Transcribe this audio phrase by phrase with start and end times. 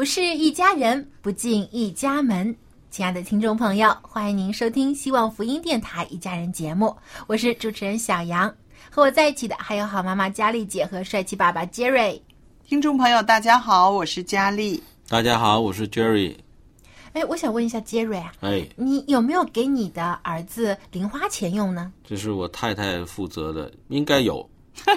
[0.00, 2.56] 不是一家人，不进一家门。
[2.90, 8.48] 亲爱的听众朋友，欢迎您收听希望福音电台一家人节目，我是主持人小杨。
[8.90, 12.18] 和我在一起的还有好妈妈佳丽姐和帅气爸爸 Jerry。
[12.66, 14.82] 听众朋友，大家好，我是佳丽。
[15.06, 16.34] 大家好，我是 Jerry。
[17.12, 21.92] 哎，我想问一下 Jerry 啊，哎，你有没有给你的儿子零花钱用呢？
[22.02, 24.48] 这是我太太负责的，应该有。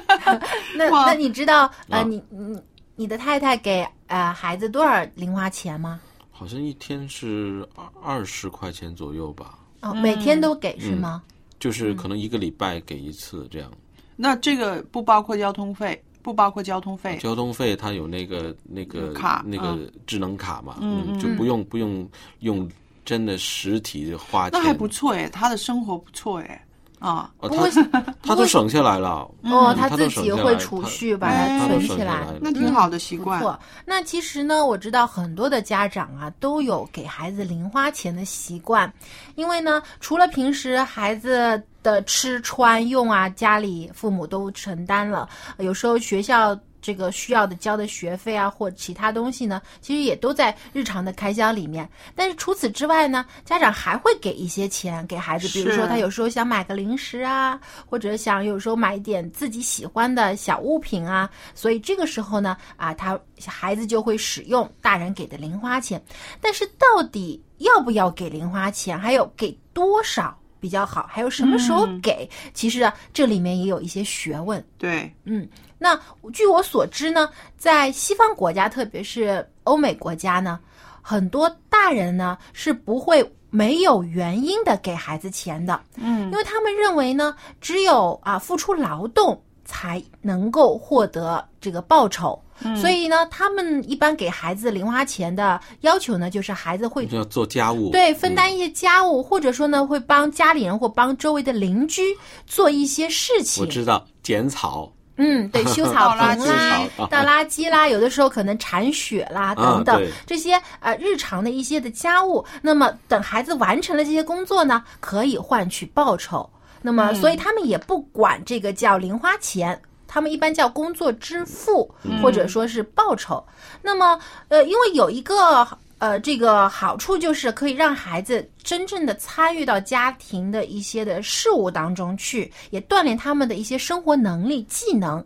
[0.77, 2.57] 那那你知道呃，啊你你
[2.95, 5.99] 你的太太给呃孩子多少零花钱吗？
[6.31, 11.23] 好像一天是二二十块钱左右吧，哦，每天都给是吗？
[11.59, 13.72] 就是可能一个礼拜给一次这样。
[14.16, 17.17] 那这个不包括交通费，不包括交通费。
[17.17, 22.07] 交通费它有那个那个卡那个嗯智能卡嘛，嗯嗯就不用不用
[22.40, 22.69] 用
[23.06, 24.59] 真的实体的花钱。
[24.59, 26.66] 那还不错哎，他的生活不错哎，
[27.03, 29.09] 啊，哦，不过他 他都省下来了。
[29.44, 32.25] 哦，嗯他自己会储蓄，把哎它存起来。
[32.40, 33.40] 那挺好的习惯。
[33.41, 38.91] 不错，那其实呢，我知道很多的家长啊都有给孩子零花钱的习惯，
[39.36, 45.28] 因为呢，除了平时孩子的吃穿用啊，家里父母都承担了，
[45.58, 46.58] 有时候学校。
[46.83, 51.89] 这个需要的交的学费啊，或其他东西呢，其实也都在日常的开销里面。
[52.13, 63.17] 但是除此之外呢，家长还会给一些钱给孩子，比如说他有时候想买个零食啊，或者想有时候买一点自己喜欢的小物品啊，所以这个时候呢，啊，他
[63.47, 66.03] 孩子就会使用大人给的零花钱。
[66.41, 74.66] 但是到底要不要给零花钱，还有给多少比较好，还有什么时候给，其实啊，这里面也有一些学问。
[74.78, 75.46] 对，嗯，
[75.78, 76.00] 那
[76.31, 80.57] 据我所知呢，在西方国家，特别是欧美国家呢，
[81.02, 92.41] 很多大人呢是不会没有原因的给孩子钱的，嗯因为他们认为呢，只有啊付出劳动才能够获得这个报酬。
[92.80, 102.02] 所以呢，他们一般给孩子零花钱的要求呢，就是孩子会要做家务，对，分嗯担一些家务，或者说呢，会帮家里人或帮周围的邻居
[102.46, 103.64] 做一些事情。
[103.64, 112.44] 我知道剪草，嗯，对， 修草倒垃圾坪啦、啊倒垃圾啦， 有的时候可能铲雪啦等等、对这些呃日常的一些的家务。
[112.62, 116.50] 那么等孩子完成了这些工作呢，可以换取报酬。
[116.81, 119.80] 那么，所以他们也不管这个叫零花钱。
[120.13, 121.91] 他们一般叫工作支付，
[122.22, 123.44] 或者说是报酬。
[123.81, 135.25] 那么，呃，因为有一个呃这个好处，就是可以让孩子真正的参与到家庭的一些的事务当中去，也锻炼他们的一些生活能力、技能。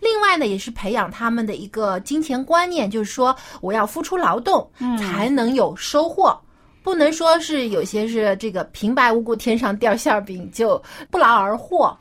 [0.00, 6.38] 另外呢，也是培养他们的一个金钱观念，就是说我要付出劳动，才能有收获。
[6.82, 11.98] 不能说是有些是这个平白无故天上掉馅儿饼就不劳而获。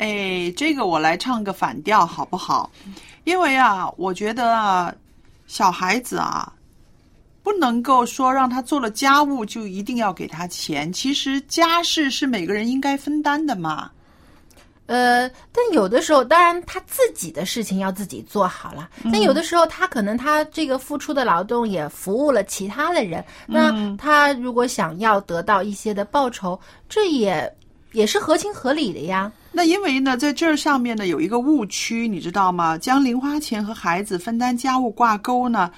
[0.00, 2.70] 哎，这个我来唱个反调好不好？
[3.24, 4.94] 因为啊，我觉得啊，
[5.46, 6.50] 小孩子啊，
[7.42, 10.90] 不能够说让他做了家务就一定要给他钱。
[10.90, 13.90] 其实家事是每个人应该分担的嘛。
[14.86, 18.88] 呃，但有的时候，当然他自己的事情要自己做好了。
[19.12, 23.22] 但有的时候，他可能他这个付出的劳动也服务了其他的人。
[23.46, 26.58] 那他如果想要得到一些的报酬，
[26.88, 27.54] 这也
[27.92, 29.30] 也是合情合理的呀。
[29.52, 32.78] 那因为呢，在这上面呢有一个误区，你知道吗？
[32.78, 35.70] 将零花钱和孩子分担家务挂钩呢，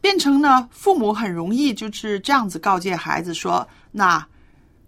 [0.00, 4.24] 变成呢，父母很容易就是这样子告诫孩子说：那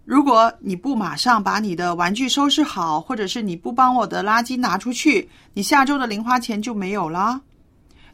[0.05, 7.41] 如果你不马上把你的玩具收拾好，或者是你不帮我的垃圾拿出去，你下周的零花钱就没有了。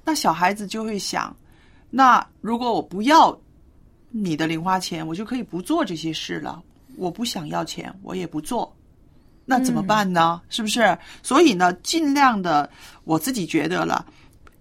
[0.04, 1.34] 那小孩子就会想，
[1.90, 3.36] 那如果我不要
[4.10, 6.62] 你的零花钱，我就可以不做这些事了。
[6.96, 8.72] 我不想要钱，我也不做，
[9.48, 10.42] 那怎么办呢？
[10.48, 10.98] 是不是？
[11.22, 12.68] 所以呢，尽量的，
[13.04, 14.04] 我自己觉得了，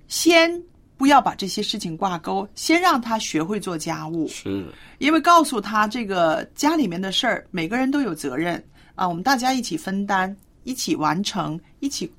[0.08, 0.62] 先
[0.96, 4.28] 不要把这些事情挂钩，先让他学会做家务。
[4.28, 4.66] 是，
[5.00, 10.34] 因为告诉他这个家里面的事儿，每个人都有责任啊，我们大家一起分担，
[10.64, 12.10] 一起完成，一起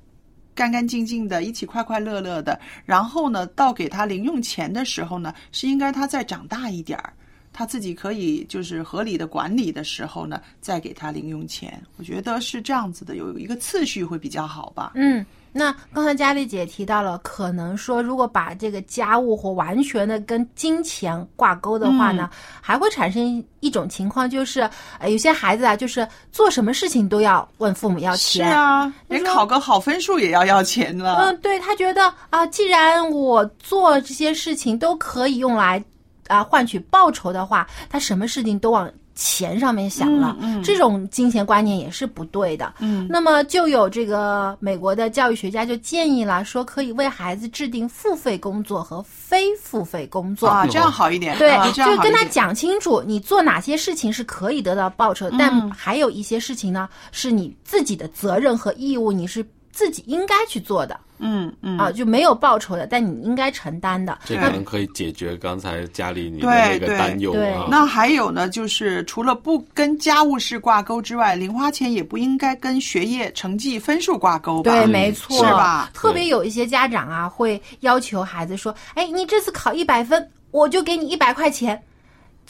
[0.53, 2.59] 干干净净的，一起快快乐乐的。
[2.85, 7.13] 然后呢，到给他零用钱的时候呢，是应该他再长大一点儿，
[7.57, 11.81] 他自己可以就是合理的管理的时候呢，再给他零用钱。
[11.97, 14.91] 我觉得是这样子的，有一个次序会比较好吧。
[14.93, 22.29] 嗯，那刚才佳丽姐提到了，可能说如果把这个家务活完全的跟金钱挂钩的话呢，
[22.61, 24.69] 还会产生一种情况，就是
[24.99, 28.55] 呃，有些孩子啊，就是做什么事情都要问父母要钱是钱。
[28.55, 31.15] 啊，连考个好分数也要要钱了。
[31.15, 35.83] 嗯，对他觉得啊，既然我做这些事情都可以用来
[36.27, 42.75] 啊换取报酬的话，他什么事情都往钱上面想了，嗯嗯这种金钱观念也是不对的。
[42.79, 50.47] 嗯那么就有这个美国的教育学家就建议了，说可以为孩子制定付费工作和非付费工作。
[50.47, 51.35] 啊，这样好一点。
[51.37, 52.23] 对，就跟他。
[52.29, 59.43] 讲清楚，你做哪些事情是可以得到报酬，嗯但还有一些事情呢，是你自己的责任和义务，你是
[59.77, 60.99] 自己应该去做的。
[61.19, 64.17] 嗯嗯啊，就没有报酬的，但你应该承担的。
[64.25, 67.65] 这可能可以解决刚才家里你的对那个担忧对啊。
[67.69, 74.71] 那还有呢，就是除了不跟家务事挂钩之外，零花钱也不应该跟学业成绩分数挂钩吧？
[74.71, 81.81] 对，嗯没错，是吧特别有一些家长啊，会要求孩子说：“哎，你这次考一百分，我就给你一百块钱。”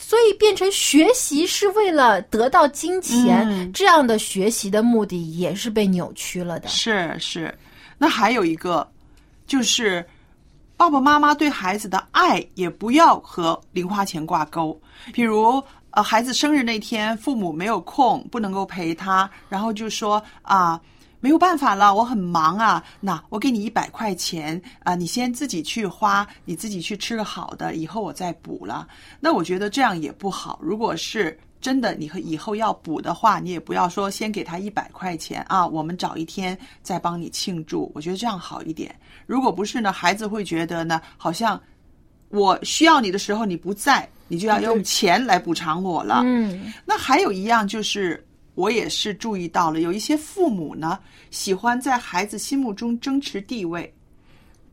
[0.00, 6.68] 所以变成学习是为了得到金钱，嗯这样的学习的目的也是被扭曲了的。
[6.68, 7.52] 是是。
[7.98, 8.88] 那还有一个，
[9.46, 10.02] 就是
[10.76, 14.80] 爸爸妈妈对孩子的爱也不要和零花钱挂钩。
[15.12, 20.80] 比如，呃，孩子生日那天，父母没有空，不能够陪他，然后就说啊。
[21.20, 22.82] 没有办法了，我很忙啊。
[23.00, 28.86] 那我给你一百块钱啊，你先自己去花，你自己去吃个好的，以后我再补了。
[29.20, 30.58] 那我觉得这样也不好。
[30.62, 37.90] 如果是真的你和以后要补的话，你也不要说先给他一百块钱啊，我们找一天再帮你庆祝。
[37.94, 38.94] 我觉得这样好一点。
[39.26, 41.60] 如果不是呢，孩子会觉得呢，好像
[42.28, 46.20] 我需要你的时候你不在，你就要用钱来补偿我了。
[46.24, 48.24] 嗯，那还有一样就是，
[48.58, 50.98] 我也是注意到了，有一些父母呢，
[51.30, 53.94] 喜欢在孩子心目中争持地位。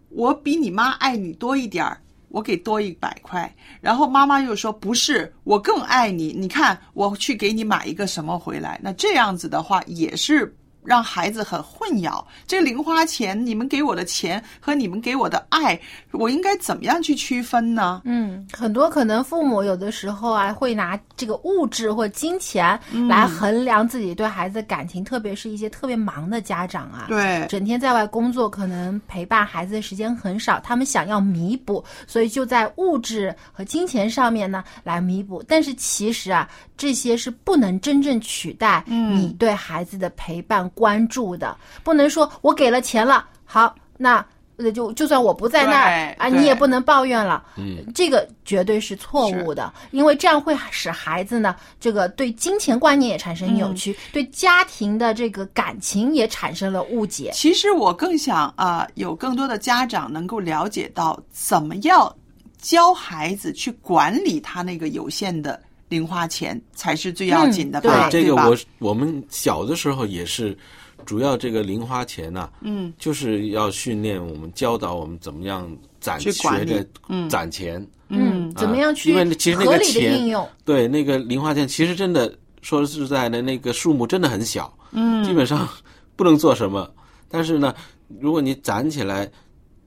[0.09, 3.55] 我比你妈爱你多一点儿，我给多一百块。
[3.81, 6.33] 然后妈妈又说不是，我更爱你。
[6.35, 8.79] 你看，我去给你买一个什么回来？
[8.81, 10.51] 那这样子的话，也是
[10.85, 12.23] 让孩子很混淆。
[12.47, 15.79] 这零花钱，你们给我的钱和你们给我的爱，
[16.11, 18.01] 我应该怎么样去区分呢？
[18.05, 22.79] 嗯，很多可能父母有的时候啊，会拿这个物质或金钱
[23.09, 35.43] 来衡量自己对孩子的感情，特别是一些特别忙的家长啊，对，整天在外工作，可能陪伴孩子的时间很少，他们想要弥补，所以就在物质和金钱上面呢来弥补。
[35.47, 44.23] 但是其实啊，这些是不能真正取代你对孩子的陪伴、关注的，不能说我给了钱了，好，那。
[44.57, 47.43] 那，就就算我不在那儿啊，你也不能抱怨了。
[47.57, 57.31] 嗯，这个绝对是错误的，因为这样会使孩子呢，这个对金钱观念也产生扭曲，对家庭的这个感情也产生了误解。
[57.33, 62.15] 其实我更想啊、有更多的家长能够了解到怎么样
[62.57, 65.61] 教孩子去管理他那个有限的
[65.95, 67.89] 零花钱，才是最要紧的吧？
[67.89, 70.57] 嗯对吧这个我我们小的时候也是，
[71.05, 75.71] 主要这个零花钱呐、嗯，就是要训练我们、教导我们怎么样
[76.01, 77.85] 攒去管理学的嗯攒钱。
[78.09, 80.21] 嗯，怎么样去因为其实那个钱？
[80.63, 85.67] 对，那个零花钱其实真的说实在的，那个数目真的很小，嗯，基本上
[86.15, 86.93] 不能做什么。
[87.29, 87.73] 但是呢，
[88.19, 89.29] 如果你攒起来，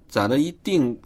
[0.09, 0.99] 攒了一定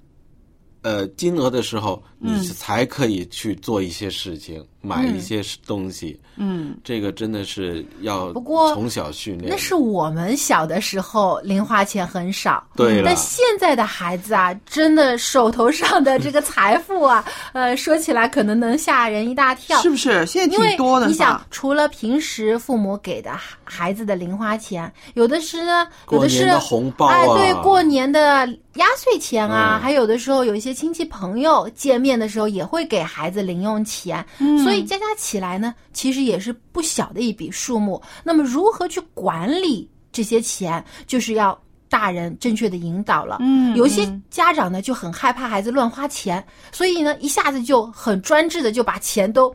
[0.81, 6.19] 呃金额的时候，你才可以去做一些事情，买一些东西。
[6.37, 9.51] 嗯，这个真的是要不过从小训练。
[9.51, 19.81] 那是我们小的时候零花钱很少，对但现在的孩子啊，真的手头上的这个财富啊， 呃，说起来可能能吓人一大跳。
[19.83, 20.25] 是不是？
[20.25, 21.45] 现在挺多的你想，？
[21.51, 38.01] 除了平时父母给的孩孩子的零花钱，有的是呢，有的是的红包啊哎，对，过年的压岁钱啊，嗯还有的时候有一些亲戚朋友见面的时候也会给孩子零用钱，嗯所以加加起来呢，其实也是不小的一笔数目。
[38.23, 41.59] 那么如何去管理这些钱，就是要。
[41.93, 46.43] 大人正确的引导了，嗯有一些嗯家长呢就很害怕孩子乱花钱，
[46.73, 49.55] 所以呢一下子就很专制的就把钱都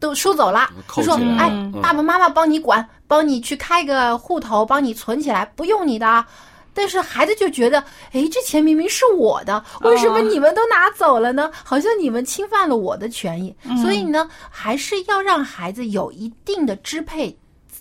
[0.00, 6.26] 都收走了，就说哎嗯，爸爸妈妈帮你管，帮你去开个户头，帮你存起来，不用你的啊。
[6.76, 7.80] 但是孩子就觉得，
[8.12, 11.50] 哎，这钱明明是我的，为什么你们都拿走了呢？
[11.64, 13.56] 好像你们侵犯了我的权益。
[13.82, 17.34] 所以呢，还是要让孩子有一定的支配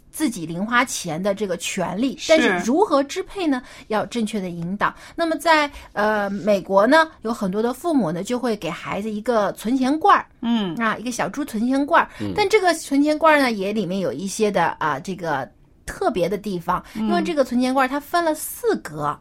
[0.09, 3.61] 自己零花钱的这个权利，但是是如何支配呢？
[3.87, 4.95] 要正确的引导。
[5.13, 12.09] 那么在呃美国呢，有很多的父母呢就会给孩子一个存钱罐儿，嗯啊，一个小猪存钱罐儿。
[12.33, 15.45] 但这个存钱罐儿呢，也里面有一些的啊这个
[15.86, 19.18] 特别的地方，因为这个存钱罐它分了四格，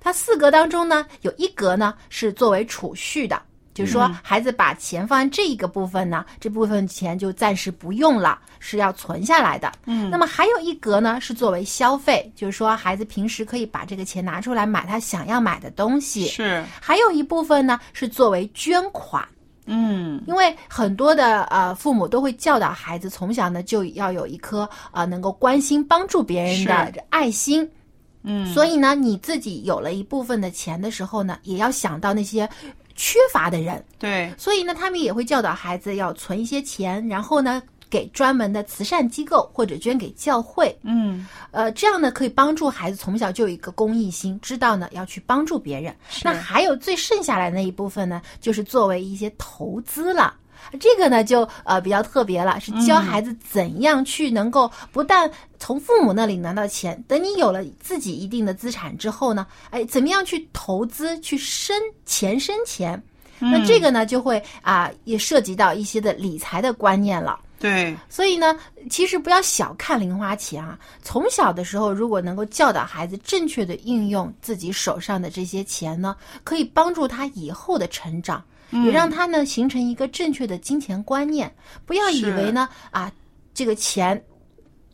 [0.00, 3.40] 它四格当中呢，有一格呢是作为储蓄的。
[3.74, 9.70] 就是说，孩子把钱放在这一个部分呢，这部分钱就暂时不用了，是要存下来的。
[9.84, 16.26] 嗯，那么还有一格呢是作为消费，就是说孩子平时可以把这个钱拿出来买他想要买的东西。
[16.26, 19.22] 是，还有一部分呢是作为捐款。
[19.66, 27.68] 嗯因为很多的呃父母都会教导孩子，从小呢就要有一颗呃能够关心帮助别人的爱心。
[28.22, 32.48] 嗯，所以呢，你自己有了一部分的钱的时候呢，也要想到那些
[32.96, 33.84] 缺乏的人。
[33.98, 40.76] 对，所以呢，他们也会教导孩子要存一些钱，然后呢给专门的慈善机构或者捐给教会。
[40.82, 45.94] 嗯呃，这样呢可以帮助孩子从小就有一个公益心，知道呢要去帮助别人。
[46.22, 50.34] 那还有最剩下来那一部分呢，就是作为一些投资了。
[50.80, 63.00] 这个呢就呃比较特别了，是教孩子怎样去能够不但从父母那里拿到钱，等你有了自己一定的资产之后呢，哎，怎么样去投资去生钱生钱？
[63.38, 67.38] 那这个呢就会啊、也涉及到一些的理财的观念了。
[67.58, 68.54] 对，所以呢，
[68.90, 70.78] 其实不要小看零花钱啊。
[71.02, 81.50] 从小的时候，如果能够教导孩子正确的运用自己手上的这些钱呢，可以帮助他以后的成长，也让他呢形成一个正确的金钱观念。
[81.86, 83.10] 不要以为呢啊，
[83.54, 84.22] 这个钱。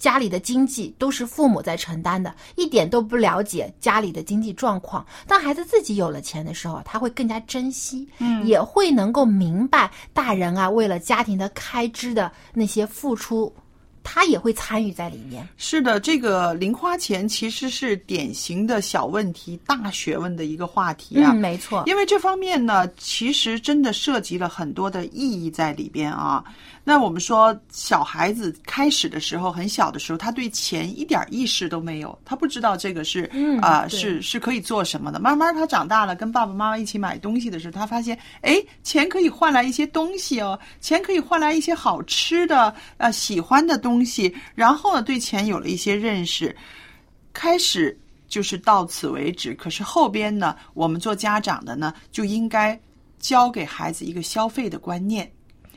[0.03, 5.07] 家里的经济都是父母在承担的，一点都不了解家里的经济状况。
[5.29, 13.55] 当孩子自己有了钱的时候，他会更加珍惜，嗯，也会能够明白大人啊为了家庭的开支的那些付出，
[14.03, 15.49] 他也会参与在里面。
[15.57, 21.31] 是的，这个零花钱其实是典型的小问题、大学问的一个话题啊。
[21.31, 21.85] 嗯，没错。
[21.87, 26.43] 因为这方面呢，其实真的涉及了很多的意义在里边啊。
[26.85, 35.21] 那我们说，小孩子开始的时候，很小的时候，他对钱一点意识都没有，他不知道这个是嗯啊、是是可以做什么的。
[35.21, 46.55] 慢慢他长大了，跟爸爸妈妈一起买东西的时候，他发现，哎，钱可以换来一些东西哦，钱可以换来一些好吃的、呃喜欢的东西，然后呢，对钱有了一些认识，
[47.33, 47.97] 开始
[48.27, 49.55] 就是到此为止。
[49.55, 52.77] 可是后边呢，我们做家长的呢，就应该
[53.21, 55.31] 教给孩子一个消费的观念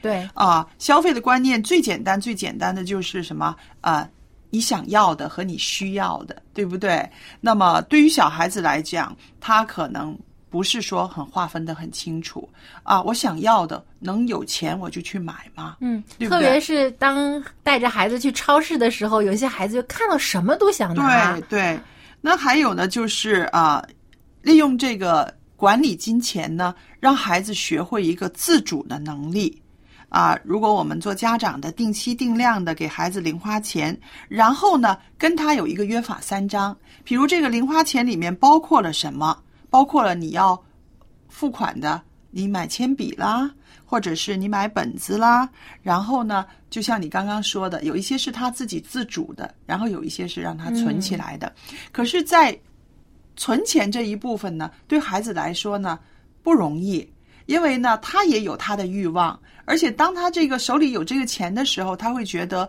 [0.06, 0.66] 对，啊。
[0.78, 4.08] 消费的观念最简单、最简单的就是什么啊？
[4.52, 7.10] 你想要的和你需要的，对不对？
[7.42, 10.18] 那么对于小孩子来讲，他可能
[10.50, 12.48] 不是说很划分的很清楚
[12.84, 13.02] 啊。
[13.02, 15.76] 我想要的，能有钱我就去买嘛。
[15.82, 21.42] 嗯，对对特别是当带着孩子去超市的时候，有些孩子就看到什么都想拿对。
[21.50, 21.80] 对，
[22.22, 23.86] 那还有呢，就是啊，
[24.42, 29.62] 利用这个管理金钱呢，让孩子学会一个自主的能力。
[30.16, 39.38] 啊，如果我们做家长的定期定量的给孩子零花钱，然后呢跟他有一个约法三章，比如这个零花钱里面包括了什么？
[39.70, 40.58] 包括了你要
[41.28, 43.52] 付款的，你买铅笔啦，
[43.84, 45.50] 或者是你买本子啦，
[45.82, 51.54] 然后呢，就像你刚刚说的，有一些是他自己自主的，然后有一些是让他存起来的。
[51.92, 52.58] 可是，在
[53.36, 56.00] 存钱这一部分呢，对孩子来说呢
[56.42, 57.06] 不容易，
[57.46, 62.68] 因为呢他也有他的欲望，而且当他这个手里有这个钱的时候，他会觉得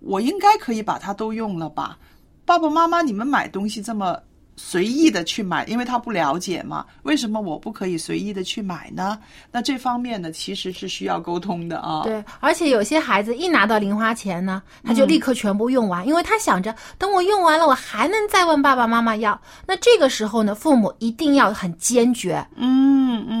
[0.00, 1.98] 我应该可以把它都用了吧？
[2.44, 4.16] 爸爸妈妈，你们买东西这么
[4.58, 6.86] 随意的去买，因为他不了解嘛。
[7.02, 9.18] 为什么我不可以随意的去买呢？
[9.50, 12.04] 那这方面呢，其实是需要沟通的啊。
[12.04, 19.38] 对，而且有些孩子一拿到零花钱呢，他就立刻全部用完，因为他想着等我用完了，我还能再问爸爸妈妈要。
[19.66, 22.95] 那这个时候呢，父母一定要很坚决，嗯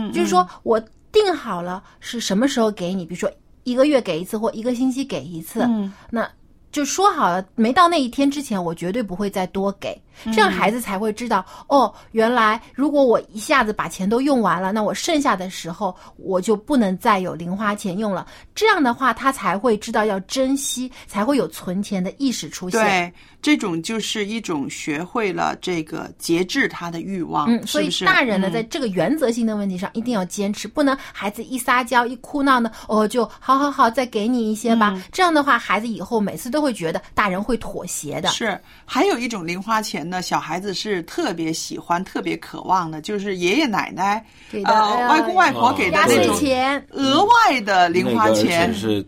[0.08, 3.30] 嗯，就是说我定好了是什么时候给你，比如说
[3.64, 5.92] 一个月给一次或一个星期给一次，嗯。
[6.10, 6.28] 那
[6.72, 9.98] 就说好了，没到那一天之前，我绝对不会再多给，
[10.32, 18.26] 这样孩子才会知道，哦，原来如果我一下子把钱都用完了，那我剩下的时候我就不能再有零花钱用了。
[18.54, 22.80] 这样的话，他才会知道要珍惜，才会有存钱的意识出现。
[22.80, 27.90] 对，这种就是一种学会了这个节制他的欲望，嗯，所以？
[28.04, 34.92] 大人呢，嗯在这个原则性的问题上一定要坚持，不能孩子一撒娇一哭闹呢，哦，就好好好，再给你一些吧。
[34.94, 38.28] 嗯这样的话，孩子以后每次都会觉得大人会妥协的。
[38.30, 48.74] 是，还有一种零花钱呢，小孩子是特别喜欢、特别渴望的，就是爷爷奶奶、给的呃呃外公外婆给的那种钱，额外的零花那个而钱。
[48.74, 49.04] 是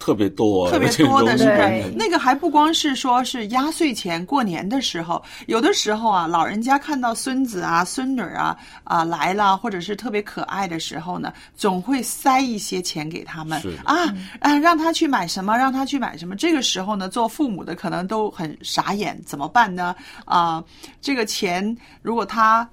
[0.00, 16.34] 特别多，特别多的是容易对那个还不光是说是压岁钱，过年的时候，有的时候啊，老人家看到孙子啊、孙女儿啊啊来了，或者是特别可爱的时候呢，总会塞一些钱给他们啊啊，让他去买什么，让他去买什么。
[16.34, 19.94] 这个时候呢，做父母的可能都很傻眼，怎么办呢？
[20.24, 20.64] 啊，
[21.02, 22.66] 这个钱如果他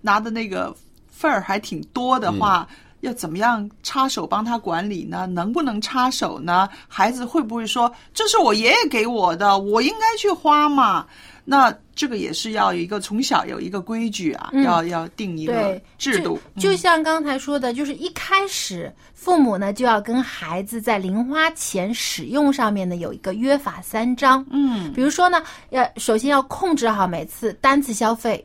[0.00, 0.72] 拿的那个
[1.10, 2.66] 份儿还挺多的话。
[3.04, 5.26] 要怎么样插手帮他管理呢？
[5.26, 6.68] 能不能插手呢？
[6.88, 11.06] 孩子会不会说这是我爷爷给我的，我应该去花嘛？
[11.46, 16.40] 那这个也是要有一个从小有一个规矩啊，嗯要要定一个制度。
[16.56, 24.42] 就像刚才说的，就是一开始父母呢就要跟孩子在零花钱使用上面呢有一个约法三章。
[24.50, 28.42] 嗯，比如说呢，要首先要控制好每次单次消费。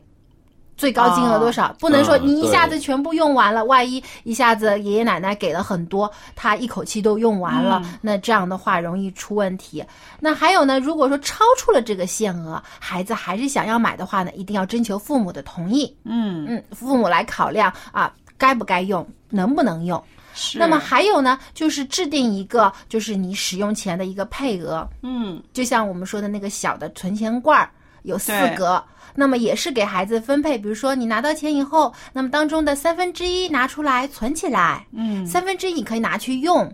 [0.80, 1.76] 最高金额多少？
[1.78, 9.84] 不能说嗯你一下子全部用完了，万一一下子爷爷奶奶给了很多，他一口气都用完了，嗯那这样的话容易出问题。
[10.18, 15.94] 那还有呢，如果说超出了这个限额，孩子还是想要买的话呢，一定要征求父母的同意。
[16.04, 20.02] 嗯嗯，父母来考量啊，该不该用，能不能用。
[20.32, 20.58] 是。
[20.58, 27.68] 那么还有呢，就是制定一个，就是你使用前的一个配额，嗯就像我们说的那个小的存钱罐儿，
[28.02, 28.82] 有四格。
[29.12, 36.72] 那么也是给孩子分配，比如说你拿到钱以后，那么当中的三分之一拿出来存起来，嗯三分之一你可以拿去用，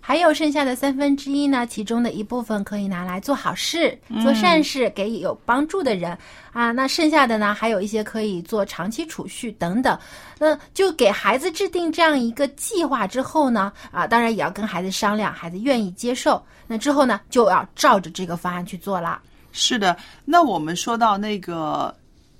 [0.00, 6.16] 还有剩下的三分之一呢，其中的一部分可以拿来做好事、做善事，给有帮助的人
[6.54, 6.72] 啊。
[6.72, 9.96] 那剩下的呢，还有一些可以做长期储蓄等等。
[10.38, 16.42] 那就给孩子制定这样一个计划之后呢，啊，当然也要跟孩子商量，孩子愿意接受。
[16.66, 19.20] 那之后呢，就要照着这个方案去做了。
[19.54, 21.96] 是的，那我们说到那个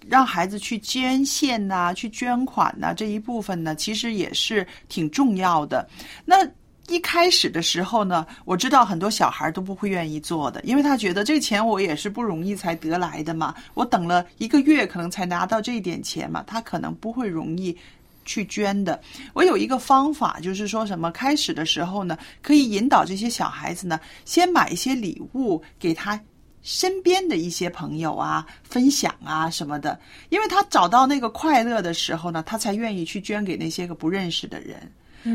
[0.07, 5.88] 让孩子去捐献呐、去捐款呐、这一部分呢，其实也是挺重要的。
[6.24, 6.37] 那
[6.88, 17.77] 一开始的时候呢，我知道很多小孩都不会愿意做的，因为他觉得这个钱我也是不容易才得来的嘛，我等了一个月可能才拿到这一点钱嘛，他可能不会容易。
[18.27, 18.98] 去捐的，
[19.35, 26.18] 我有一个方法，就是说什么开始的时候呢，可以引导这些小孩子呢，先买一些礼物给他
[26.64, 30.00] 身边的一些朋友啊，分享啊什么的，
[30.31, 34.90] 因为他找到那个快乐的时候呢，他才愿意去捐给那些个不认识的人。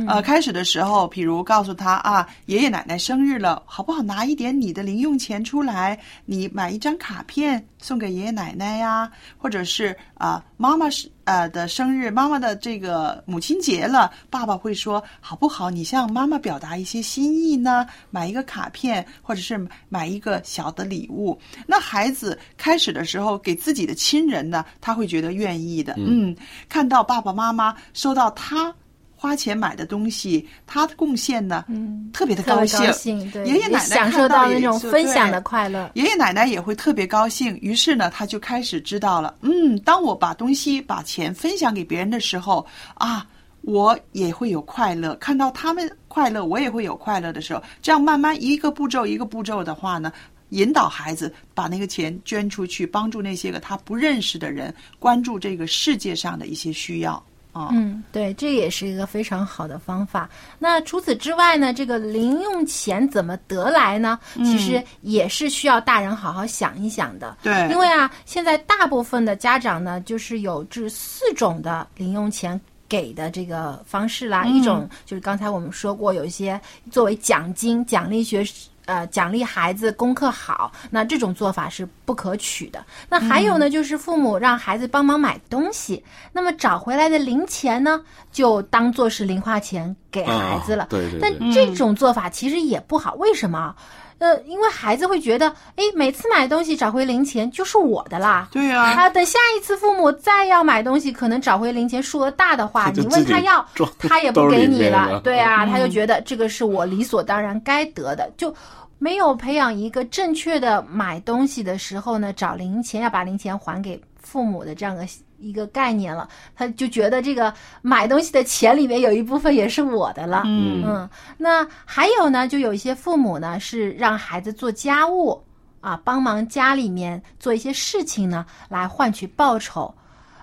[0.08, 4.04] 呃，开始的时候，比如告诉他啊，爷爷奶奶生日了，好不好？
[4.04, 15.69] 拿一点你的零用钱出来，你买一张卡片送给爷爷奶奶呀，或者是啊，妈妈是呃的生日，妈妈的这个母亲节了，爸爸会说好不好？
[15.69, 21.39] 你向妈妈表达一些心意呢，买一个卡片，或者是买一个小的礼物。
[21.65, 26.36] 那孩子开始的时候给自己的亲人呢，他会觉得愿意的，嗯，
[26.67, 28.73] 看到爸爸妈妈收到他。
[29.19, 32.41] 花钱买的东西，他的贡献呢，嗯，特别的。
[32.43, 35.91] 高兴，对，爷爷奶奶享受看到也那种分享的快乐。
[35.93, 43.27] 爷爷奶奶也会特别高兴，于是呢，他就开始知道了，嗯，当我把东西、把钱分享给别人的时候啊，
[43.62, 50.12] 我也会有快乐，看到他们快乐，我也会有快乐的时候，这样慢慢一个步骤一个步骤的话呢。
[50.49, 57.69] 引导孩子把那个钱捐出去，帮助那些个他不认识的人，关注这个世界上的一些需要啊。
[57.71, 60.29] 嗯，对，这也是一个非常好的方法。
[60.57, 64.19] 那除此之外呢，这个零用钱怎么得来呢？
[64.38, 67.38] 其实也是需要大人好好想一想的。
[67.43, 72.59] 对因为啊，现在大部分的家长呢，就是有这四种的零用钱。
[72.88, 76.59] 给的这个方式啦，一种就是刚才我们说过，有一些
[76.89, 78.43] 作为奖金、奖励学
[78.89, 82.84] 呃奖励孩子功课好，那这种做法是不可取的。
[83.08, 90.86] 那还有呢，就是父母让孩子帮忙买东西，那么找回来的零钱呢，就当做是零花钱给孩子了。
[90.86, 93.75] 啊对对对但这种做法其实也不好，为什么？
[94.19, 95.47] 呃，因为孩子会觉得，
[95.78, 98.49] 哎，每次买东西找回零钱就是我的啦。
[98.52, 103.65] 对啊啊，等下一次父母再要买东西，可能找回零钱数额大的话，你问他要，
[103.97, 105.10] 他也 不给你了。
[105.10, 108.54] 了对啊，他就觉得这个是我理所当然该得的，就
[108.99, 115.07] 没有培养一个正确的买东西的时候呢，找零钱要把零钱还给父母的这样的
[115.39, 116.27] 一个概念了。
[116.53, 120.43] 他就觉得这个买东西的钱里面有一部分也是我的了。
[120.45, 125.41] 嗯嗯，那还有呢，就有一些父母呢是让孩子做家务
[125.79, 129.93] 啊，帮忙家里面做一些事情呢，来换取报酬。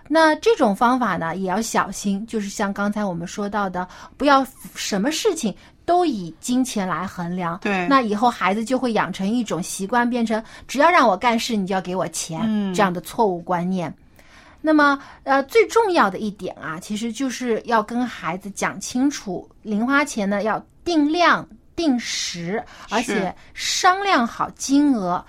[0.09, 7.59] 那这种方法呢，也要小心，就是像刚才我们说到的，不要什么事情都以金钱来衡量。
[7.63, 13.93] 对那以后孩子就会养成一种习惯，变成只要让我干事，你就要给我钱，嗯这样的错误观念。
[14.63, 25.25] 那么，呃，最重要的一点啊，其实就是要跟孩子讲清楚，零花钱呢要定量、定时，而且商量好金额，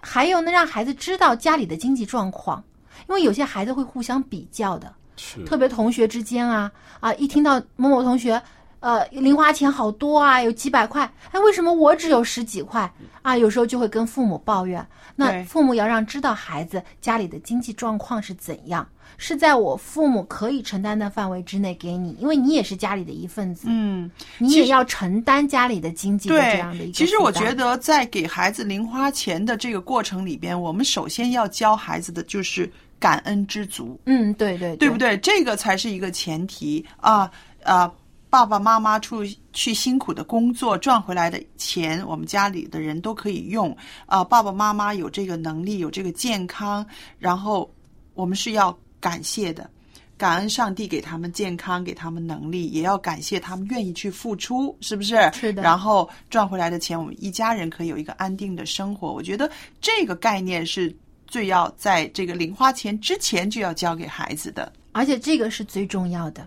[0.00, 2.64] 还有呢，让孩子知道家里的经济状况，
[3.12, 8.40] 因为有些孩子会互相比较的，是特别同学之间啊啊，一听到某某同学。
[8.80, 13.38] 呃，零花钱好多啊，有几百块，哎，为什么我只有十几块啊？
[13.38, 14.84] 有时候就会跟父母抱怨。
[15.14, 18.84] 那父母要让知道孩子家里的经济状况是怎样，
[19.18, 32.68] 是在我父母可以承担的范围之内给你，因为你也是家里的一份子，嗯，你也要承担家里的经济的这样的一个，其实我觉得在给孩子零花钱的这个过程里边，我们首先要教孩子的就是
[33.02, 34.00] 感恩知足。
[34.06, 34.96] 嗯，对对对不？
[34.96, 35.18] 对？
[35.18, 37.28] 这个才是一个前提啊
[37.64, 37.92] 啊！
[38.30, 44.22] 爸爸妈妈出去辛苦的工作赚回来的钱，我们家里的人都可以用啊。
[44.24, 46.86] 爸爸妈妈有这个能力，有这个健康，
[47.18, 47.70] 然后
[48.14, 49.68] 我们是要感谢的，
[50.16, 55.30] 感恩上帝给他们健康，给他们能力，也要感谢他们愿意去付出，是不是？
[55.34, 59.12] 是的然后赚回来的钱，我们一家人可以有一个安定的生活。
[59.12, 60.94] 我觉得这个概念是
[61.32, 64.70] 最要在这个零花钱之前就要交给孩子的。
[64.92, 66.46] 而且这个是最重要的。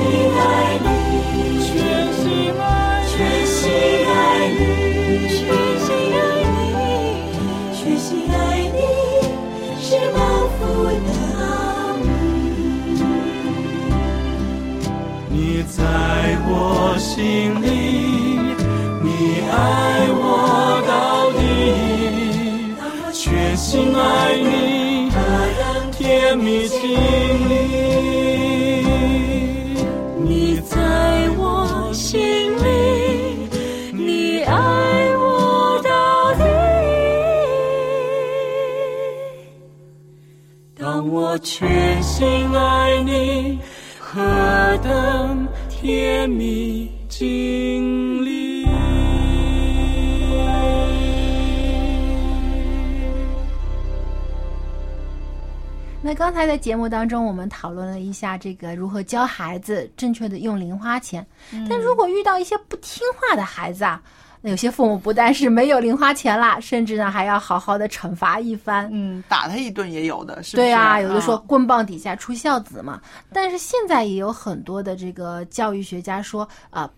[0.00, 0.40] 全心爱
[0.80, 0.88] 你，
[1.60, 1.76] 全
[2.16, 2.24] 心
[4.08, 4.08] 爱
[4.48, 4.60] 你，
[5.28, 5.38] 全
[5.78, 6.18] 心爱
[6.56, 6.88] 你，
[7.76, 8.34] 全心爱
[8.76, 8.80] 你，
[9.80, 10.18] 是满
[10.56, 11.10] 腹的
[12.02, 12.08] 你。
[15.28, 15.34] 你
[15.64, 15.78] 在
[16.48, 16.50] 我
[16.98, 17.10] 心
[17.60, 17.64] 里，
[19.02, 19.06] 你
[19.50, 19.54] 爱
[20.12, 20.18] 我
[20.88, 20.90] 到
[21.38, 21.40] 底，
[23.12, 23.20] 全
[23.56, 24.00] 心爱
[24.36, 25.16] 你，这
[25.60, 25.98] 样甜
[26.38, 27.49] 蜜蜜。
[41.10, 43.58] 我全心爱你，
[43.98, 44.20] 何
[44.80, 48.64] 等甜蜜经历。
[56.00, 61.26] 那刚才在节目当中，我们讨论了一下这个如何教孩子正确的用零花钱。
[61.68, 64.00] 但如果遇到一些不听话的孩子啊，
[64.42, 68.88] 那有些父母不但是没有零花钱啦，甚至呢还要好好的惩罚一番。
[68.90, 70.68] 嗯，打他一顿也有的，是不是？
[70.68, 73.00] 对啊，有的说啊棍棒底下出孝子嘛。
[73.32, 76.90] 但是现在也有很多的这个教育学家说，啊、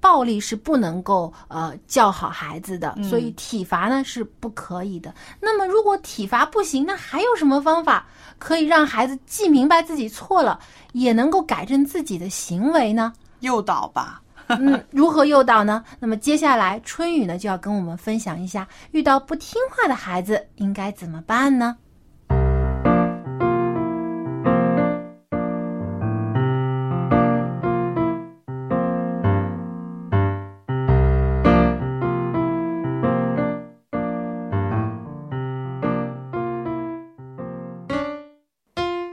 [0.00, 5.12] 暴力是不能够呃教好孩子的，所以体罚呢是不可以的。
[5.40, 8.06] 那么如果体罚不行，那还有什么方法
[8.38, 10.60] 可以让孩子既明白自己错了，
[10.92, 13.12] 也能够改正自己的行为呢？
[13.40, 14.22] 诱导吧。
[14.48, 15.82] 嗯，如何诱导呢？
[15.98, 21.76] 那么接下来春雨呢就要跟我们分享一下，遇到不听话的孩子应该怎么办呢？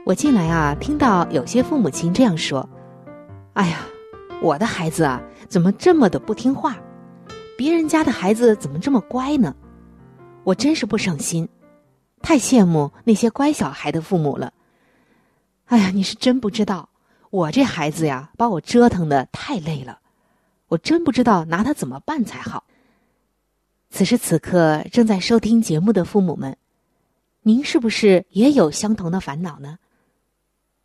[0.05, 2.69] 我近来啊，听到有些父母亲这样说
[3.53, 3.79] ：“哎呀，
[4.43, 6.77] 我的孩子啊，怎么这么的不听话？
[7.57, 9.55] 别人家的孩子怎么这么乖呢？
[10.43, 11.47] 我真是不省心，
[12.21, 14.51] 太羡慕那些乖小孩的父母了。
[15.67, 16.89] 哎呀，你是真不知道，
[17.29, 19.99] 我这孩子呀，把我折腾的太累了，
[20.67, 22.65] 我真不知道拿他怎么办才好。”
[23.91, 26.57] 此时此刻正在收听节目的父母们，
[27.43, 29.77] 您是不是也有相同的烦恼呢？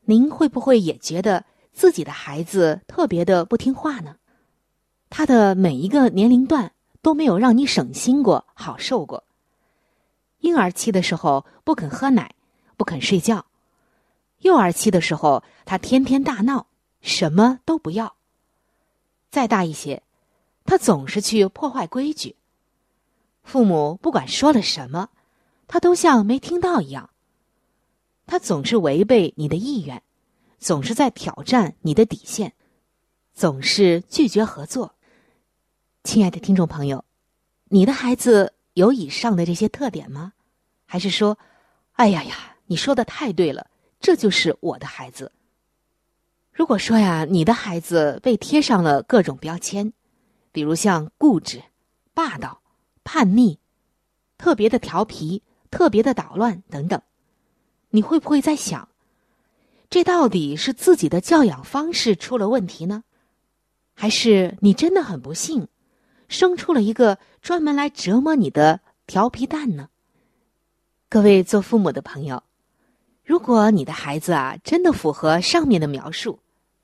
[0.05, 1.45] 您会不会也觉得
[1.79, 4.17] 自己的孩子特别的不听话呢？
[5.11, 9.23] 他的每一个年龄段都没有让你省心过、好受过。
[10.41, 12.35] 婴儿期的时候不肯喝奶，
[12.77, 13.45] 不肯睡觉；
[14.41, 16.67] 幼儿期的时候，他天天大闹，
[17.01, 18.17] 什么都不要。
[19.31, 20.03] 再大一些，
[20.65, 22.35] 他总是去破坏规矩。
[23.45, 25.11] 父母不管说了什么，
[25.69, 27.11] 他都像没听到一样。
[28.27, 30.03] 他总是违背你的意愿，
[30.59, 32.55] 总是在挑战你的底线，
[33.33, 34.95] 总是拒绝合作。
[36.03, 37.05] 亲爱的听众朋友，
[37.67, 40.33] 你的孩子有以上的这些特点吗？
[40.85, 41.39] 还是说，
[41.93, 45.31] 哎呀呀，你说的太对了，这就是我的孩子。
[46.53, 49.93] 如果说呀，你的孩子被贴上了各种标签，
[50.51, 51.63] 比如像固执、
[52.15, 52.63] 霸道、
[53.05, 53.61] 叛逆、
[54.37, 57.01] 特别的调皮、特别的捣乱等等。
[57.91, 58.88] 你会不会在想，
[59.91, 63.05] 这到底是自己的教养方式出了问题呢，
[63.95, 65.67] 还是你真的很不幸，
[66.29, 69.89] 生出了一个专门来折磨你的调皮蛋呢？
[71.09, 72.43] 各位做父母的朋友，
[73.25, 76.39] 如果你的孩子啊真的符合上面的描述，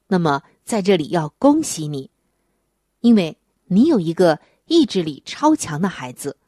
[0.09, 2.11] 那么在这里要恭喜你，
[3.01, 3.37] 因为
[3.67, 6.39] 你有一个意志力超强的孩子，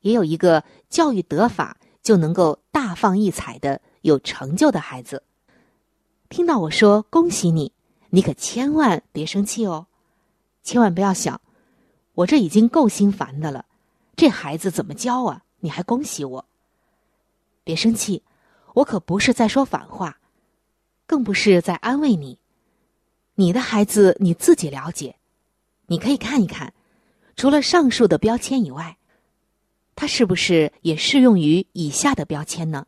[0.00, 3.80] 也有一个教育得法就能够大放异彩的。
[4.02, 5.22] 有成就的孩子，
[6.28, 7.72] 听到我说恭喜你，
[8.10, 9.86] 你可千万别生气哦，
[10.62, 11.40] 千万不要想，
[12.14, 13.66] 我这已经够心烦的了，
[14.16, 15.44] 这孩子怎么教啊？
[15.60, 16.44] 你还恭喜我？
[17.62, 18.22] 别生气，
[18.74, 20.18] 我可不是在说反话，
[21.06, 22.38] 更不是在安慰你。
[23.36, 25.16] 你的孩子你自己了解，
[25.86, 26.74] 你可以看一看，
[27.36, 28.96] 除了上述的标签以外，
[29.94, 32.86] 他是不是也适用于以下的标签呢？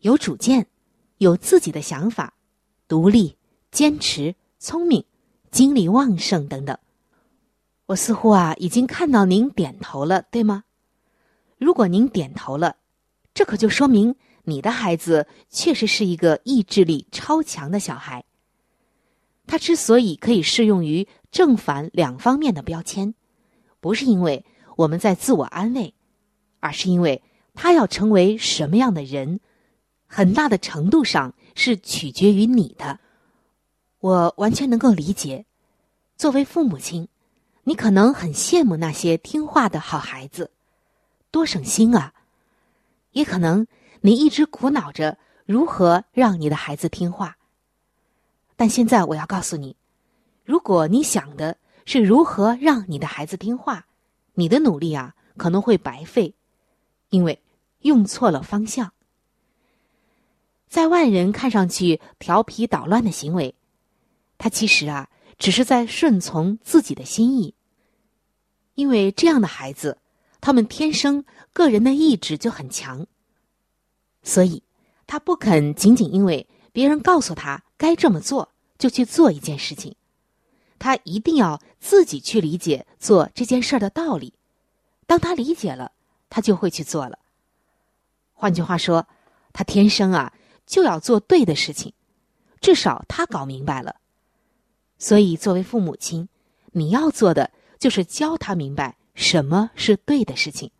[0.00, 0.66] 有主见，
[1.18, 2.34] 有自己的想法，
[2.88, 3.36] 独立、
[3.70, 5.04] 坚持、聪明、
[5.50, 6.76] 精力旺盛等等。
[7.86, 10.64] 我似乎啊已经看到您点头了，对吗？
[11.58, 12.76] 如果您点头了，
[13.32, 18.24] 这可就说明你的孩子确实是一个意志力超强的小孩。
[19.46, 23.14] 他之所以可以适用于正反两方面的标签，
[23.80, 24.44] 不是因为
[24.76, 25.94] 我们在自我安慰，
[26.60, 27.22] 而是因为
[27.52, 29.40] 他要成为什么样的人。
[30.16, 33.00] 很大的程度上是取决于你的，
[33.98, 35.44] 我完全能够理解。
[36.16, 37.08] 作为父母亲，
[37.64, 40.52] 你可能很羡慕那些听话的好孩子，
[41.32, 42.14] 多省心啊！
[43.10, 43.66] 也可能
[44.02, 47.36] 你一直苦恼着如何让你的孩子听话。
[48.54, 49.74] 但现在我要告诉你，
[50.44, 53.86] 如果你想的是如何让你的孩子听话，
[54.34, 56.36] 你的努力啊可能会白费，
[57.08, 57.42] 因为
[57.80, 58.93] 用错了方向。
[60.74, 63.54] 在外人看上去调皮捣乱的行为，
[64.38, 65.08] 他其实啊
[65.38, 67.54] 只是在顺从自己的心意。
[68.74, 69.98] 因为这样的孩子，
[70.40, 73.06] 他们天生个人的意志就很强，
[74.24, 74.64] 所以
[75.06, 79.94] 他不肯仅仅因为别人告诉他该这么做就去做一件事情，
[80.80, 84.34] 他一定要自己去理解做这件事儿的道理。
[85.06, 85.92] 当他理解了，
[86.28, 87.20] 他就会去做了。
[88.32, 89.06] 换句话说，
[89.52, 90.32] 他天生啊。
[90.66, 91.92] 就要做对的事情，
[92.60, 93.96] 至少他搞明白了。
[94.98, 96.28] 所以，作为父母亲，
[96.72, 100.70] 你要做的就是教他明白什么是对的事情。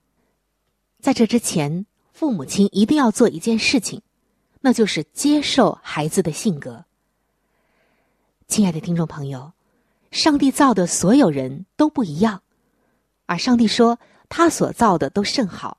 [1.01, 4.01] 在这之前，父母亲一定要做一件事情，
[4.61, 6.85] 那就是接受孩子的性格。
[8.49, 9.53] 亲爱的听众朋友，
[10.11, 12.43] 上帝造的所有人都不一样，
[13.27, 13.99] 而上帝说
[14.31, 15.77] 他所造的都甚好。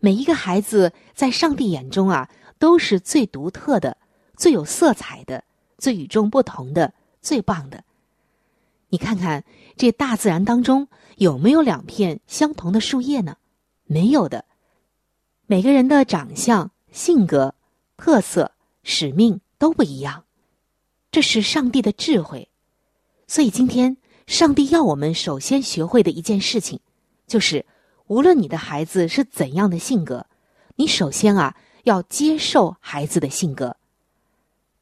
[0.00, 2.30] 每一个孩子在上帝眼中啊。
[2.58, 3.96] 都是最独特的、
[4.36, 5.44] 最有色彩的、
[5.78, 7.84] 最与众不同的、最棒的。
[8.88, 9.44] 你看看
[9.76, 13.36] 这大自然当中有没有两片相同的树叶呢？
[13.84, 14.44] 没有的。
[15.46, 17.54] 每个人的长相、性格、
[17.96, 20.24] 特色、使命都不一样，
[21.10, 22.48] 这是上帝的智慧。
[23.26, 26.80] 所以今天，上帝要我们首先学会的一件事情，
[27.26, 27.64] 就是
[28.06, 30.26] 无论你的孩子是怎样的性格，
[30.76, 31.56] 你首先啊。
[31.84, 33.76] 要接受孩子的性格，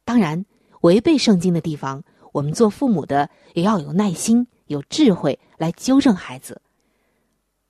[0.03, 0.45] 当然，
[0.81, 6.61] 违背圣经的地方，我们做父母的也要有耐心、有智慧来纠正孩子。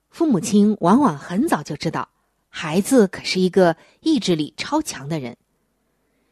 [0.10, 2.10] 父母亲往往很早就知道，
[2.50, 5.38] 孩子可是一个意志力超强的人，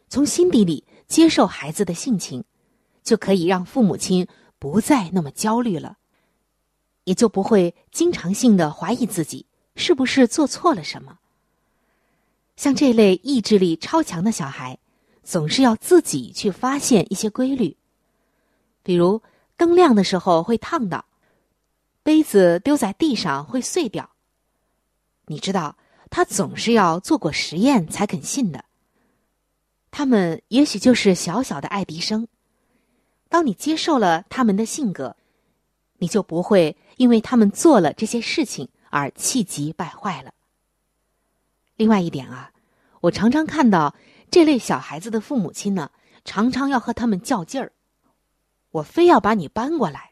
[0.09, 2.43] 从心底里接受孩子的性情，
[3.03, 4.27] 就可以让父母亲
[4.57, 5.97] 不再那么焦虑了，
[7.03, 11.19] 也就不会经常性的怀疑自己是不是做错了什么。
[12.55, 14.77] 像这类意志力超强的小孩，
[15.23, 17.75] 总是要自己去发现一些规律，
[18.83, 19.21] 比如
[19.57, 21.05] 灯亮的时候会烫到，
[22.03, 24.09] 杯子丢在地上会碎掉。
[25.27, 25.75] 你知道，
[26.09, 28.63] 他总是要做过实验才肯信的。
[29.91, 32.27] 他们也许就是小小的爱迪生。
[33.27, 35.15] 当你接受了他们的性格，
[35.97, 40.33] 你就不会因为他们做了这些事情而气急败坏了。
[41.75, 42.51] 另外一点啊，
[43.01, 43.95] 我常常看到
[44.31, 45.91] 这类小孩子的父母亲呢，
[46.23, 47.71] 常常要和他们较劲儿，
[48.71, 50.11] 我非要把你搬过来。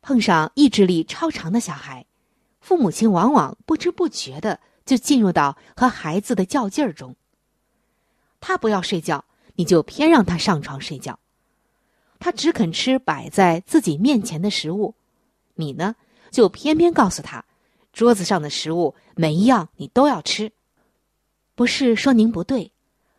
[0.00, 2.06] 碰上意志力超长的小孩，
[2.60, 7.16] 父母亲往往不知不觉的就进入到和孩子的较劲儿中。
[8.40, 11.14] 他不要睡觉，你就偏让他上床睡觉；
[12.18, 14.94] 他只肯吃摆在自己面前的食物，
[15.54, 15.96] 你呢
[16.30, 17.44] 就偏偏告诉他。
[17.94, 20.52] 桌子上的食物每一样你都要吃，
[21.54, 22.72] 不是说您不对，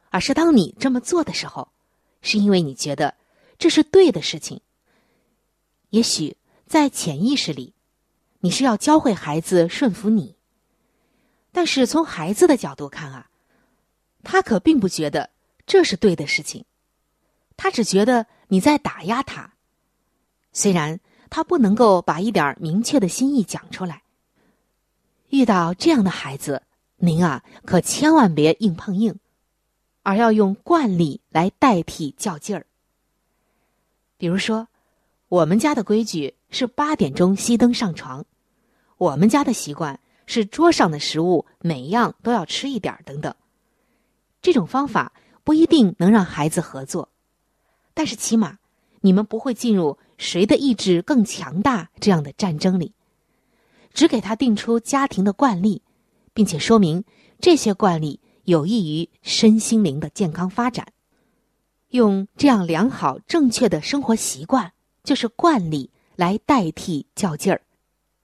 [0.10, 1.70] 而是当你这么做的时候，
[2.22, 3.16] 是因为你觉得
[3.58, 4.60] 这是对的事情。
[5.92, 6.36] 也许
[6.68, 7.74] 在潜意识里，
[8.42, 10.36] 你是要教会孩子顺服你，
[11.54, 13.30] 但是从孩子的角度看啊，
[14.24, 15.30] 他可并不觉得
[15.66, 16.66] 这是对的事情，
[17.56, 19.54] 他只觉得你在打压他，
[20.52, 24.02] 虽然他不能够把一点明确的心意讲出来。
[25.30, 26.62] 遇到这样的孩子，
[26.98, 29.20] 您啊可千万别硬碰硬，
[30.04, 32.66] 而要用惯例来代替较劲儿。
[34.18, 34.68] 比如说，
[35.28, 38.26] 我们家的规矩是八点钟熄灯上床，
[38.98, 43.36] 我们家的习惯是桌上的食物每样都要吃一点等等。
[44.42, 45.12] 这种方法
[45.44, 47.10] 不一定能让孩子合作，
[47.94, 48.58] 但是起码
[49.02, 52.94] 你们不会进入谁的意志更强大这样的战争里。
[53.96, 55.82] 只给他定出家庭的惯例，
[56.34, 57.04] 并且说明
[57.40, 60.86] 这些惯例有益于身心灵的健康发展。
[61.90, 64.74] 用这样良好正确的生活习惯，
[65.04, 67.62] 就是惯例来代替较劲儿，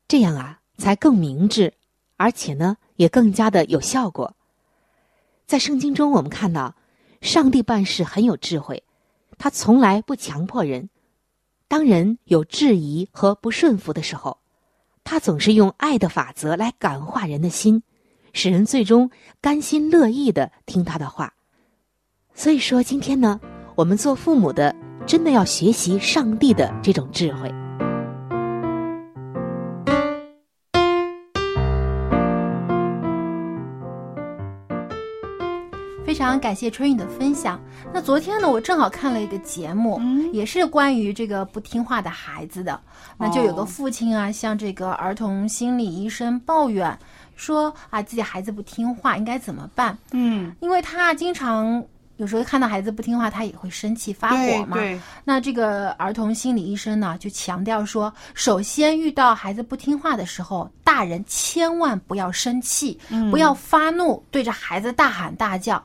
[0.09, 1.73] 这样啊才更明智，
[2.17, 4.35] 而且呢也更加的有效果。
[5.45, 6.75] 在圣经中，我们看到
[7.21, 8.83] 上帝办事很有智慧，
[9.37, 10.89] 他从来不强迫人。
[11.69, 14.40] 当人有质疑和不顺服的时候，
[15.03, 17.83] 他总是用爱的法则来感化人的心，
[18.33, 19.09] 使人最终
[19.41, 21.33] 甘心乐意的听他的话。
[22.33, 23.39] 所以说，今天呢，
[23.75, 24.75] 我们做父母的
[25.05, 27.60] 真的要学习上帝的这种智慧。
[36.21, 37.59] 常感谢春雨的分享。
[37.93, 39.99] 那昨天呢，我正好看了一个节目，
[40.31, 42.79] 也是关于这个不听话的孩子的。
[43.17, 46.97] 那就有个父亲啊，向这个儿童心理医生抱怨，
[47.35, 49.97] 说啊，自己孩子不听话，应该怎么办？
[50.11, 51.83] 嗯，因为他经常
[52.17, 54.77] 有时候看到孩子不听话，他也会生气发火嘛。
[55.25, 65.83] 那这个儿童心理医生呢，就强调说，首先遇到孩子不听话的时候，大人千万不要生气，嗯不要发怒，对着孩子大喊大叫。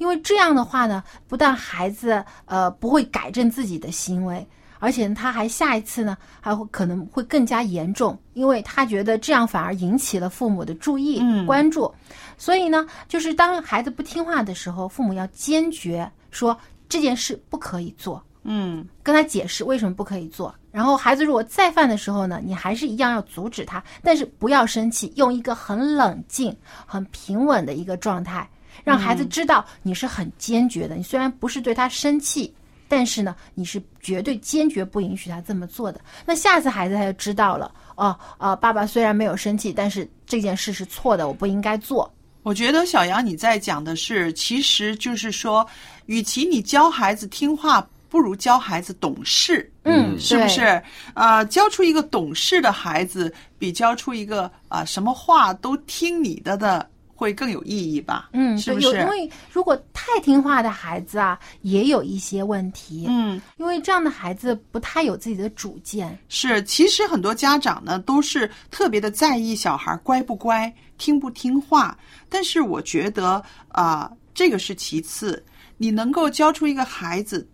[0.00, 4.44] 因为这样的话呢，不但孩子呃不会改正自己的行为，
[4.78, 11.94] 而且他还下一次呢还会可能会更加严重，因为他觉得这样反而引起了父母的注意、嗯关注。
[12.38, 20.54] 所以呢，就是当孩子不听话的时候，父母要坚决说这件事不可以做，嗯跟他解释为什么不可以做。
[20.70, 28.48] 然后孩子如果再犯的时候呢，你还是一样要阻止他，但是不要生气，用一个很冷静、很平稳的一个状态。
[28.84, 32.52] 让孩子知道你是很坚决的，你虽然不是对他生气，
[32.88, 36.00] 但是呢，你是绝对坚决不允许他这么做的。
[36.24, 42.12] 那下次孩子他就知道了，哦，呃，爸爸虽然没有生气，但是这件事是错的，我不应该做。
[42.42, 45.66] 我觉得小杨你在讲的是，其实就是说，
[46.06, 49.70] 与其你教孩子听话，不如教孩子懂事。
[49.84, 50.82] 嗯是不是？
[51.14, 56.88] 啊、教出一个懂事的孩子，比教出一个啊、什么话都听你的的
[57.20, 58.30] 会更有意义吧？
[58.32, 58.86] 嗯，是不是？
[58.86, 63.04] 因为如果太听话的孩子啊，也有一些问题。
[63.08, 66.18] 嗯，因为这样的孩子不太有自己的主见。
[66.30, 71.94] 是，其实很多家长呢都是特别的在意小孩乖不乖、听不听话，
[72.30, 75.44] 但是我觉得啊、这个是其次，
[75.76, 77.46] 你能够教出一个孩子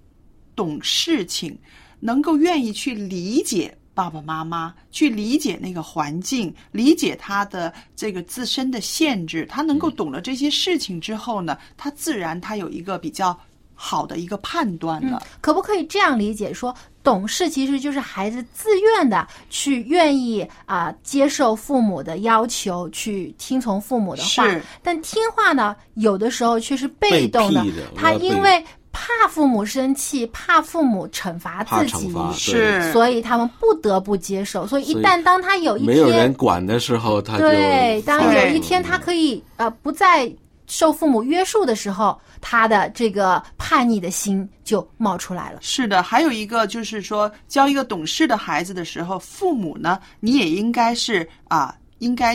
[0.54, 1.58] 懂事情，
[1.98, 3.76] 能够愿意去理解。
[3.96, 13.34] 爸爸妈妈去理解那个环境，理解他的这个自身的限制，他能够懂了这些事情之后呢，他自然他有一个比较
[13.74, 15.22] 好的一个判断了。
[15.40, 24.44] 可不可以这样理解说，懂事其实就是孩子自愿的去愿意啊、接受父母的要求，去听从父母的话。
[24.82, 28.62] 但听话呢，有的时候却是被动的的，他因为
[28.96, 34.66] 怕父母生气，怕父母惩罚自己惩罚，是所以他们不得不接受。
[34.66, 40.32] 所以一旦当他有一天没有人天，管的时候，他就对，当有一天他可以呃不再
[40.66, 45.58] 受父母约束的时候，他的这个叛逆的心就冒出来了。
[45.60, 52.34] 是的，还有一个就是说，教一个懂事的孩子的时候，父母呢，你也应该是啊，应该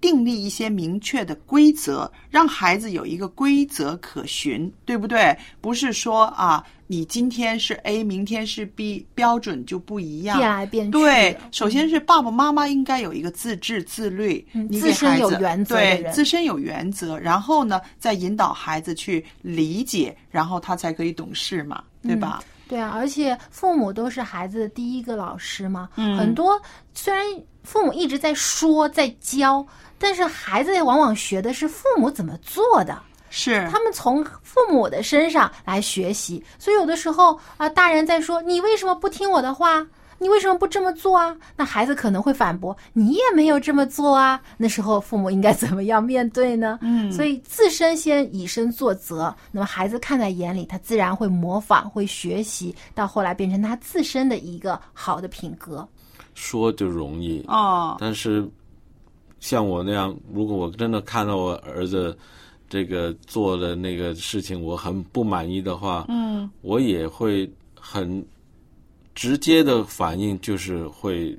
[0.00, 5.36] 订立一些明确的规则，让孩子有一个规则可循，对不对？
[5.60, 22.42] 不是说啊，你今天是 A，明天是 B，标准就不一样，变来变去对，首先是爸爸妈妈应该有一个自制自律，嗯你给自身有原则的对，人自身有原则，然后呢，再引导孩子去理解，然后他才可以懂事嘛，对吧？
[22.68, 25.88] 对啊，而且父母都是孩子的第一个老师嘛。
[25.96, 26.60] 嗯很多
[26.92, 27.24] 虽然
[27.68, 29.64] 父母一直在说在教，
[29.98, 32.98] 但是孩子往往学的是父母怎么做的。
[33.28, 39.86] 是他们从父母的身上来学习，所以有的时候啊、大人在说你为什么不听我的话？
[40.20, 41.36] 你为什么不这么做啊？
[41.54, 46.78] 那孩子可能会反驳：“你也没有这么做啊。”那时候父母应该怎么样面对呢？
[46.80, 55.86] 嗯所以自身先以身作则，那么孩子看在眼里，他自然会模仿、会学习，到后来变成他自身的一个好的品格。
[56.38, 58.48] 说就容易，哦，但是
[59.40, 62.16] 像我那样，如果我真的看到我儿子
[62.68, 68.24] 这个做的那个事情，我很不满意的话，嗯，我也会很
[69.16, 71.36] 直接的反应，就是会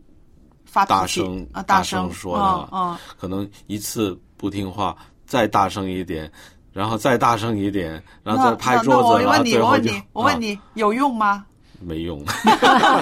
[0.66, 4.94] 发大声啊，大声说他，嗯嗯可能一次不听话，
[5.26, 6.30] 再大声一点，
[6.74, 11.46] 然后再大声一点，然后再拍桌子，我问你，我问你，我问啊你，有用吗？
[11.80, 12.24] 没用。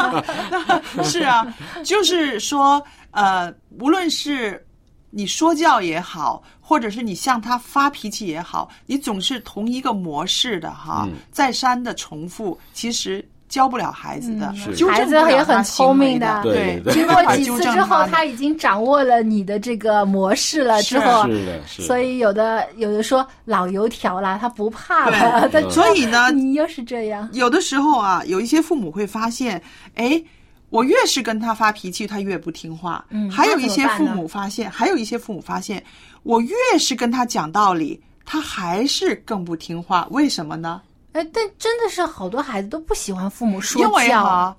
[1.03, 1.45] 是啊，
[1.83, 4.65] 就是说，呃，无论是
[5.09, 20.81] 你说教也好，或者是你向他发脾气也好，你总是同一个模式的哈，嗯再三的重复，其实教不了孩子的，嗯纠孩子正不了他也很聪明的对，对 经过几次之后，他已经掌握了你的这个模式了。
[20.83, 25.49] 之后，是的是的所以有的有的说老油条啦，他不怕了。
[25.71, 29.61] 所以呢 你又是这样，有的时候啊，有一些父母会发现，
[29.95, 30.21] 哎，
[30.69, 33.03] 我越是跟他发脾气，他越不听话。
[33.09, 35.81] 嗯还有一些父母发现，还有一些父母发现，
[36.23, 40.05] 我越是跟他讲道理，他还是更不听话。
[40.11, 40.81] 为什么呢？
[41.13, 44.55] 哎，但真的是好多孩子都不喜欢父母说教因为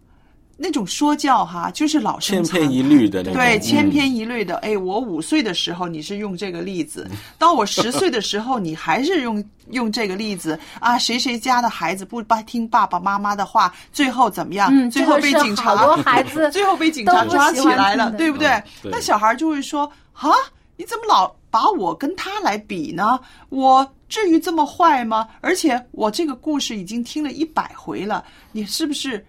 [0.60, 4.56] 那种说教哈，就是老生常千篇一律的那种对，嗯千篇一律的。
[4.56, 10.98] 哎，我五岁的时候你是用这个例子，到我十岁的时候你还是用用这个例子啊？
[10.98, 14.68] 谁谁家的孩子不不听爸爸妈妈的话，最后怎么样？
[14.72, 18.48] 嗯 最后被警察，好多孩子最后被警察抓起来了，对不对？
[18.48, 19.84] 嗯对那小孩就会说
[20.14, 20.28] 啊，
[20.76, 23.18] 你怎么老把我跟他来比呢？
[23.48, 25.28] 我至于这么坏吗？
[25.40, 29.24] 而且我这个故事已经听了一百回了，你是不是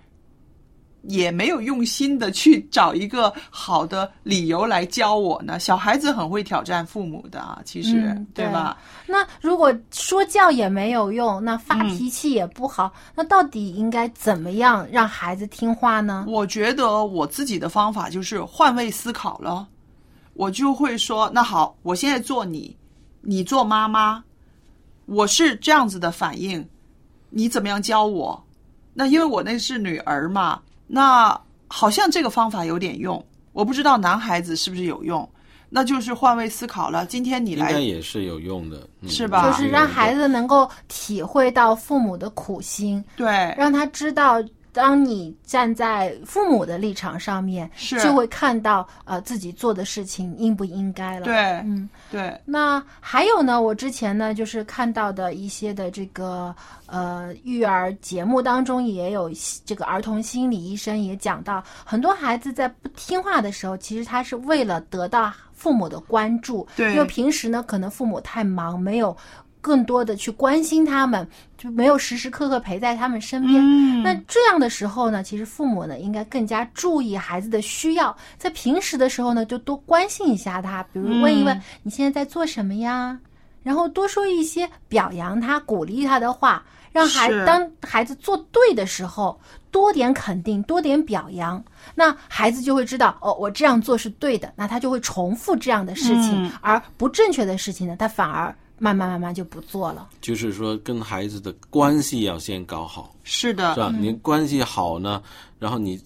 [1.04, 5.58] 也没有用心的去找一个好的理由来教我呢？
[5.58, 8.78] 小孩子很会挑战父母的啊，其实、嗯对吧？
[9.08, 16.26] 那如果说教也没有用，那发嗯脾气也不好，那到底应该怎么样让孩子听话呢？
[16.28, 19.66] 我觉得我自己的方法就是换位思考了，
[20.40, 22.74] 我就会说，那好，我现在做你，
[23.20, 24.24] 你做妈妈，
[25.06, 26.66] 我是这样子的反应，
[27.30, 28.42] 你怎么样教我？
[28.94, 31.38] 那因为我那是女儿嘛，那
[31.68, 33.22] 好像这个方法有点用，
[33.52, 35.30] 我不知道男孩子是不是有用。
[35.72, 37.06] 那就是换位思考了。
[37.06, 44.42] 今天你应该来，也是有用的，嗯是吧就是让孩子能够体会到父母的苦心，对，让他知道，
[44.80, 51.26] 当你站在父母的立场上面，是就会看到呃自己做的事情应不应该了。
[51.26, 51.90] 对，嗯。
[52.10, 56.56] 对，那还有呢，我之前呢就是看到的一些的这个
[56.86, 59.30] 呃育儿节目当中，也有
[59.66, 69.16] 这个儿童心理医生也讲到，很多孩子在不听话的时候，其实他是为了得到父母的关注，对因为平时呢可能父母太忙，没有。
[69.62, 73.62] 更多的去关心他们，就没有时时刻刻陪在他们身边。
[73.62, 74.04] 嗯。
[74.04, 81.62] 那这样的时候呢，其实父母呢应该更加注意孩子的需要，在平时的时候呢，就多关心一下他，比如问一问、嗯。
[81.84, 83.18] 你现在在做什么呀，
[83.64, 89.40] 然后多说一些表扬他、鼓励他的话，让孩当孩子做对的时候，
[89.70, 96.52] 多点肯定，多点表扬，那孩子就会知道哦，我这样做是对的，那他就会重复这样的事情，嗯。
[96.62, 100.10] 而不正确的事情呢，他反而慢慢慢慢就不做了。
[100.22, 103.92] 就是说跟孩子的关系要先搞好，是的，是吧？
[103.94, 105.22] 嗯你关系好呢，
[105.60, 106.02] 然后你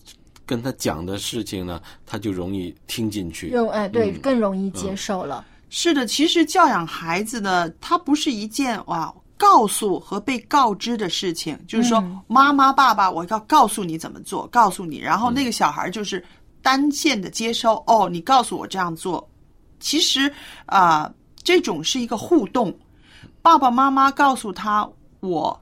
[0.46, 3.48] 跟他讲的事情呢，他就容易听进去。
[3.48, 5.46] 用哎对、嗯更容易接受了。
[5.70, 16.24] 是的，其实教养孩子呢，它不是一件哇告诉和被告知的事情，就是说、嗯妈妈、爸爸，我要告诉你怎么做，告诉你，然后那个小孩就是
[16.62, 19.28] 单线的接收，哦，你告诉我这样做。
[19.80, 20.32] 其实
[20.68, 21.12] 啊、
[21.44, 22.74] 这种是一个互动，
[23.42, 24.90] 爸爸妈妈告诉他
[25.20, 25.60] 我。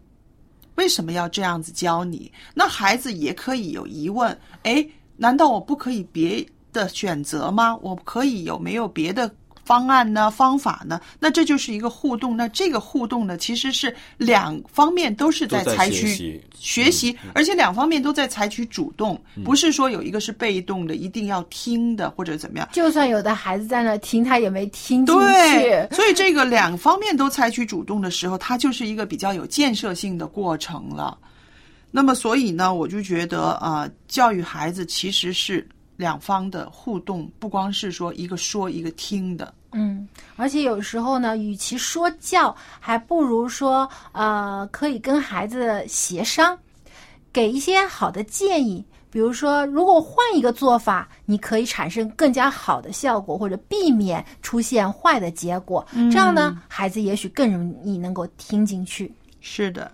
[0.75, 2.32] 为什么要这样子教你？
[2.53, 7.75] 那孩子也可以有疑问，哎，难道我不可以别的选择吗？
[7.82, 9.29] 我可以有没有别的
[9.72, 10.30] 方案呢？
[10.30, 10.99] 方法呢？
[11.17, 12.36] 那这就是一个互动。
[12.36, 22.67] 那这个互动呢，其实是两方面都是在采取学习学习，而且两方面都在采取主动，嗯不是说有一个是被动的，一定要听的或者怎么样。
[22.74, 25.95] 就算有的孩子在那听，他也没听进对，去。
[25.95, 31.17] 所以这个两方面都采取主动的时候，它就是一个比较有建设性的过程了。
[31.89, 35.65] 那么，所以呢，我就觉得啊、呃教育孩子其实是
[35.97, 39.53] 两方的互动，不光是说一个说一个听的。
[39.74, 46.57] 嗯，而且有时候呢，与其说教，还不如说呃，可以跟孩子协商，
[47.32, 48.86] 给一些好的建议。
[49.09, 55.86] 比如说，如果换一个做法，你可以产生更加好的效果，或者避免出现坏的结果。
[56.09, 59.13] 这样呢，孩子也许更容易能够听进去。
[59.41, 59.91] 是的。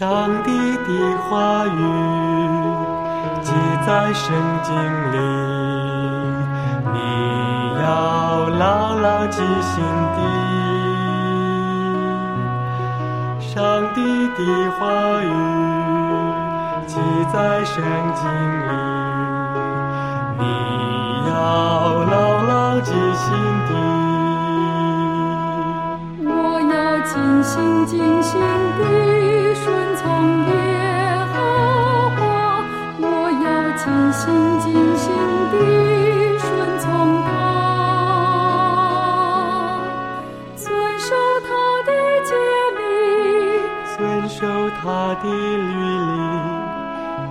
[0.00, 0.08] 上
[0.44, 0.88] 帝的
[1.28, 1.78] 话语
[3.42, 3.52] 记
[3.86, 4.32] 在圣
[4.62, 4.72] 经
[5.12, 5.16] 里，
[6.94, 6.96] 你
[7.82, 9.84] 要牢牢记心
[10.16, 10.18] 底。
[13.40, 13.52] 上
[13.94, 14.00] 帝
[14.38, 14.40] 的
[14.78, 14.80] 话
[15.22, 15.28] 语
[16.86, 16.96] 记
[17.30, 17.84] 在圣
[18.14, 18.24] 经
[18.68, 18.72] 里，
[20.38, 20.42] 你
[21.28, 21.34] 要
[22.10, 22.14] 牢
[22.48, 23.28] 牢记心
[23.68, 23.70] 底。
[26.24, 26.30] 我
[26.72, 26.72] 要
[27.04, 27.92] 尽心尽
[28.22, 28.40] 心
[28.78, 28.80] 地
[45.16, 45.80] 的律例，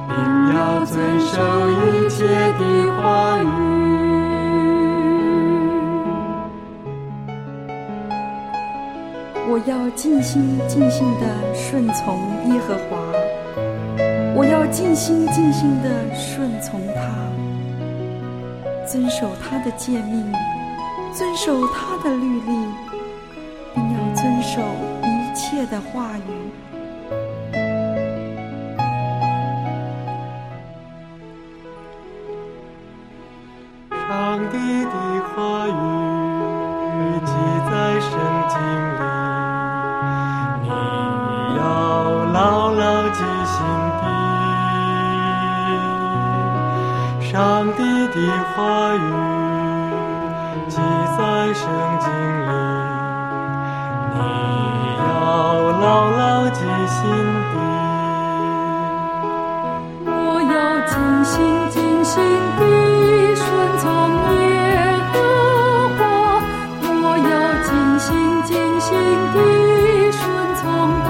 [0.07, 0.15] 并
[0.53, 1.33] 要遵守
[1.69, 2.17] 一切
[2.57, 2.61] 的
[2.97, 2.99] 话
[3.39, 3.45] 语。
[9.51, 11.25] 我要尽心尽心的
[11.55, 12.15] 顺从
[12.53, 12.97] 耶和华，
[14.35, 17.01] 我要尽心尽心的顺从他，
[18.85, 20.31] 遵守他的诫命，
[21.13, 22.51] 遵守他的律例，
[23.73, 24.61] 并要遵守
[25.03, 26.68] 一切的话语。
[56.89, 56.97] 心
[57.51, 57.53] 底。
[60.05, 60.09] 我
[60.41, 60.53] 要
[60.87, 60.91] 尽
[61.23, 61.33] 心
[61.69, 62.13] 尽心
[62.57, 62.61] 地
[63.35, 63.45] 顺
[63.79, 63.85] 从
[64.33, 64.37] 耶
[65.11, 65.15] 和
[65.97, 65.99] 华，
[67.03, 67.31] 我要
[67.63, 67.69] 尽
[67.99, 68.07] 心
[68.45, 68.49] 尽
[68.81, 68.87] 心
[69.33, 69.37] 地
[70.11, 70.19] 顺
[70.59, 70.61] 从
[71.05, 71.07] 他，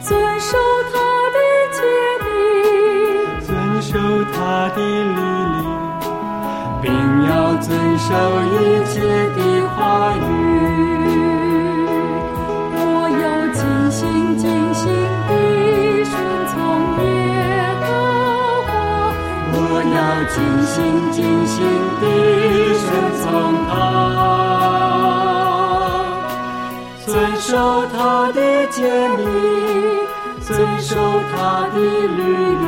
[0.00, 0.08] 遵
[0.40, 0.50] 守
[0.92, 0.94] 他
[1.34, 1.38] 的
[1.76, 1.78] 诫
[2.24, 2.26] 命，
[3.46, 3.48] 遵
[3.82, 3.90] 守
[4.32, 4.36] 他
[4.74, 5.68] 的律例，
[6.82, 6.84] 并
[7.28, 7.30] 要
[7.60, 8.08] 遵守
[20.76, 21.56] 心尽心
[22.02, 22.04] 地
[22.74, 22.84] 顺
[23.22, 23.24] 从
[23.66, 23.72] 他，
[27.06, 27.08] 遵
[27.40, 27.48] 守
[27.96, 27.96] 他
[28.32, 28.76] 的诫
[29.16, 29.24] 命，
[30.42, 30.46] 遵
[30.78, 30.90] 守
[31.32, 31.34] 他
[31.72, 32.20] 的律
[32.60, 32.64] 例，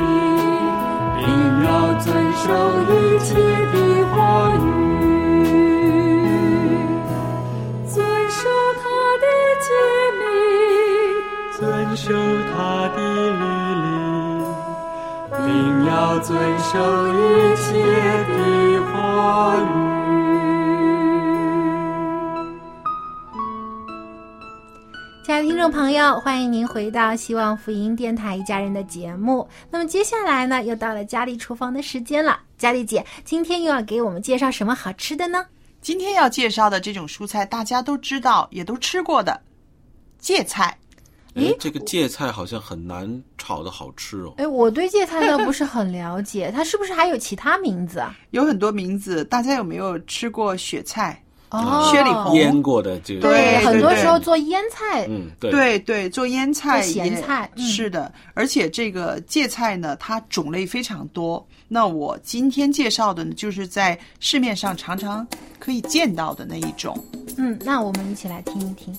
[1.18, 1.22] 并
[1.64, 1.68] 要
[2.00, 2.46] 遵守
[2.88, 3.28] 一切
[3.74, 3.76] 的
[4.14, 4.16] 话
[4.56, 4.56] 语。
[7.84, 7.94] 遵
[8.30, 8.40] 守
[8.80, 8.84] 他
[9.20, 9.26] 的
[9.66, 9.68] 诫
[10.18, 10.24] 命，
[11.58, 11.60] 遵
[11.94, 12.06] 守
[12.56, 12.56] 他
[12.96, 12.98] 的
[13.32, 13.42] 律，
[15.88, 16.78] 要遵守
[17.08, 17.72] 一切
[18.28, 19.60] 的话语。
[25.24, 29.48] 亲爱的听众朋友，欢迎您回到希望福音电台一家人的节目。
[29.70, 32.38] 那么接下来呢，又到了佳丽厨房的时间了。
[32.58, 35.46] 佳丽姐，今天又要给我们介绍什么好吃的呢？
[35.80, 39.40] 今天要介绍的这种蔬菜，大家都知道，也都吃过的
[40.18, 40.76] 芥菜。
[41.38, 44.34] 哎，这个芥菜好像很难炒的好吃哦。
[44.36, 48.14] 哎，我对芥菜呢不是很了解，它是不是还有其他名字啊？
[48.30, 51.22] 有很多名字，大家有没有吃过雪菜？
[51.50, 58.12] 哦，薛里红腌过的这个，对，很多时候做腌菜，嗯，对对对，做腌菜、咸菜、嗯、是的。
[58.34, 61.42] 而且这个芥菜呢，它种类非常多。
[61.66, 65.26] 那我今天介绍的呢，就是在市面上常常
[65.58, 67.02] 可以见到的那一种。
[67.38, 68.94] 嗯，那我们一起来听一听。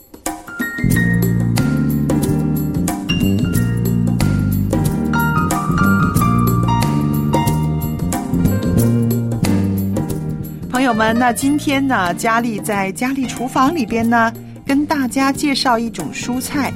[10.90, 14.34] 友们，那今天呢，佳丽在佳丽厨房里边呢，
[14.66, 16.74] 跟大家介绍一种蔬菜，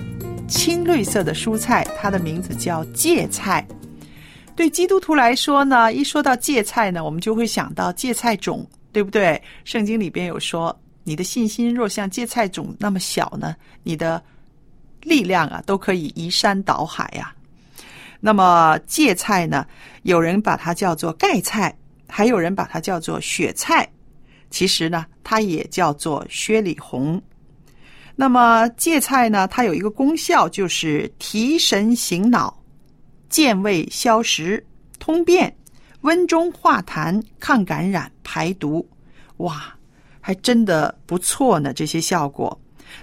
[0.48, 3.66] 青绿色的蔬菜，它的名字叫芥菜。
[4.56, 9.42] 对基督徒来说呢，一说到芥菜呢，我们就会想到芥菜种，对不对？
[9.66, 14.22] 圣经里边有说，你的信心若像芥菜种那么小呢，你的
[15.02, 17.34] 力量啊，都可以移山倒海呀、
[18.20, 19.66] 那么芥菜呢，
[20.04, 21.76] 有人把它叫做盖菜。
[22.16, 23.90] 还有人把它叫做雪菜，
[24.54, 27.20] 其实呢，它也叫做薛里红。
[28.16, 32.56] 那么芥菜呢，它有一个功效，就是提神醒脑、
[33.30, 34.64] 健胃消食、
[35.00, 35.52] 通便、
[36.02, 38.88] 温中化痰、抗感染、排毒。
[39.38, 39.74] 哇，
[40.22, 41.74] 还真的不错呢！
[41.74, 42.56] 这些效果，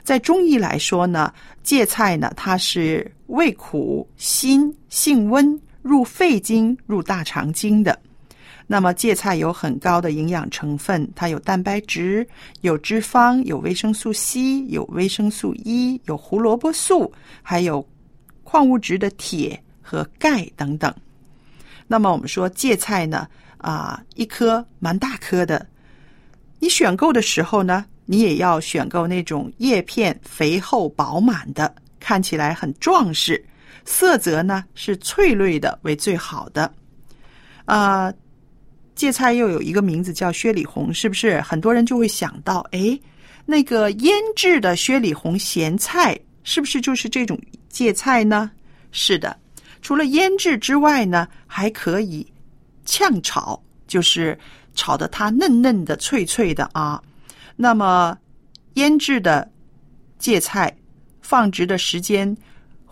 [0.04, 1.34] 在中医来说呢，
[1.64, 8.00] 芥菜呢，它是味苦、辛、性温，入肺经、入大肠经的。
[8.72, 12.24] 那么芥菜有很高的营养成分，它有蛋白质、
[12.60, 17.12] 有脂肪、有维生素 C、有维生素 E、有胡萝卜素，
[17.42, 17.84] 还有
[18.44, 20.94] 矿物质的铁和钙等等。
[21.88, 23.26] 那么我们说芥菜呢，
[23.58, 25.66] 啊，一颗蛮大颗的。
[26.60, 33.44] 你选购的时候呢，你也要选购那种叶片肥厚饱满的，看起来很壮实，
[33.84, 36.72] 色泽呢是翠绿的为最好的。
[37.64, 38.14] 啊。
[39.00, 41.40] 芥菜又有一个名字叫薛里红，是不是？
[41.40, 43.00] 很多人就会想到，哎，
[43.46, 47.40] 那个腌制的薛里红咸菜，是不是就是这种
[47.70, 48.50] 芥菜呢？
[48.92, 49.34] 是的，
[49.80, 52.30] 除了腌制之外呢，还可以
[52.84, 54.38] 炝炒，就是
[54.74, 57.02] 炒的它嫩嫩的、脆脆的啊。
[57.56, 58.14] 那么
[58.74, 59.50] 腌制的
[60.18, 60.70] 芥菜
[61.22, 62.36] 放置的时间。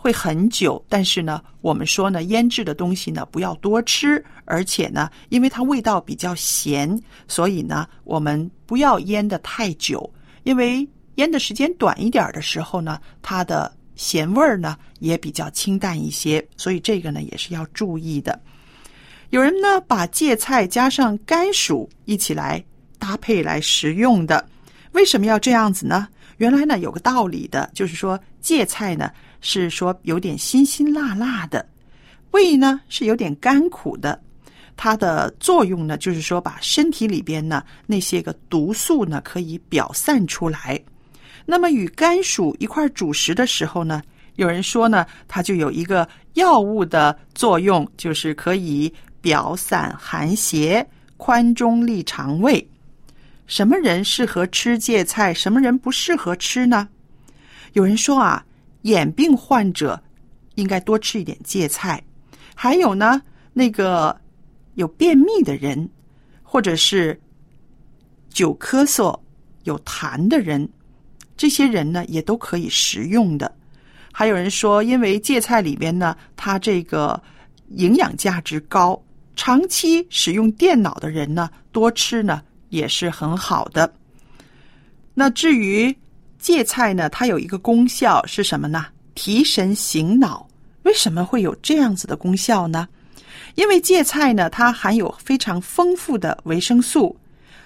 [0.01, 6.97] 会很久，但是呢，我们说呢，腌制的东西呢不要多吃，而且呢，因为它味道比较咸，
[7.27, 10.09] 所以呢，我们不要腌的太久，
[10.43, 18.41] 因为腌的时间短一点的时候呢，它的咸味儿呢也比较清淡一些，所以这个呢也是要注意的。
[19.31, 22.63] 有人呢把芥菜加上甘薯一起来
[22.97, 24.47] 搭配来食用的，
[24.93, 26.07] 为什么要这样子呢？
[26.37, 29.11] 原来呢有个道理的，就是说芥菜呢。
[29.41, 31.65] 是说有点辛辛辣辣的，
[32.31, 34.21] 胃呢是有点甘苦的，
[34.75, 40.79] 它的作用呢就是说把身体里边呢那些个毒素呢可以表散出来。
[41.45, 44.03] 那么与甘薯一块煮食的时候呢，
[44.35, 50.85] 有人说呢它就有一个药物的作用，就是可以表散寒邪、
[51.17, 52.65] 宽中利肠胃。
[53.47, 55.33] 什么人适合吃芥菜？
[55.33, 56.87] 什么人不适合吃呢？
[57.73, 58.45] 有人说啊。
[58.83, 60.01] 眼病患者
[60.55, 62.03] 应该多吃一点芥菜，
[62.55, 63.21] 还有呢，
[63.53, 64.15] 那个
[64.75, 65.89] 有便秘的人，
[66.43, 67.19] 或者是
[68.29, 69.17] 久咳嗽、
[69.63, 70.67] 有痰的人，
[71.35, 73.53] 这些人呢也都可以食用的。
[74.11, 77.21] 还有人说，因为芥菜里边呢，它这个
[77.69, 79.01] 营养价值高，
[79.35, 83.93] 长期使用电脑的人呢，多吃呢也是很好的。
[85.13, 85.95] 那至于，
[86.39, 88.85] 芥菜呢，它有一个功效是什么呢？
[89.13, 90.47] 提神醒脑。
[90.83, 92.87] 为什么会有这样子的功效呢？
[93.55, 97.15] 因为芥菜呢，它含有非常丰富的维生素，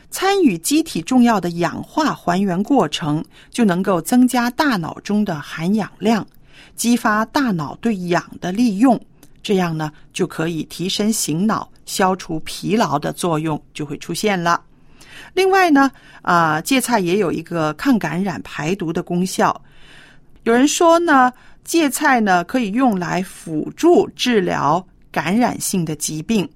[0.09, 6.26] 参与机体重要的氧化还原过程，就能够增加大脑中的含氧量，
[6.76, 8.99] 激发大脑对氧的利用，
[9.43, 14.59] 这样呢，就可以提神醒脑、消除疲劳的作用就会出现了。
[15.34, 15.91] 另外呢，
[16.22, 19.59] 啊，芥菜也有一个抗感染、排毒的功效。
[20.43, 21.32] 有人说呢，
[21.64, 26.47] 芥菜呢可以用来辅助治疗感染性的疾病，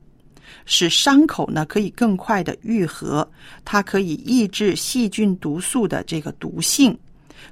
[0.65, 3.29] 使伤口呢可以更快的愈合。
[3.63, 6.97] 它可以抑制细菌毒素的这个毒性，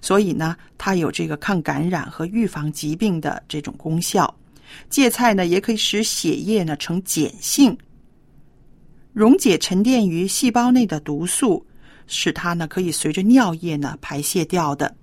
[0.02, 4.34] 所以呢，它有这个抗感染和预防疾病的这种功效。
[4.90, 7.76] 芥菜呢也可以使血液呢呈碱性。
[9.16, 11.66] 溶解沉淀于细胞内的毒素，
[12.06, 14.94] 使它呢可以随着尿液呢排泄掉的。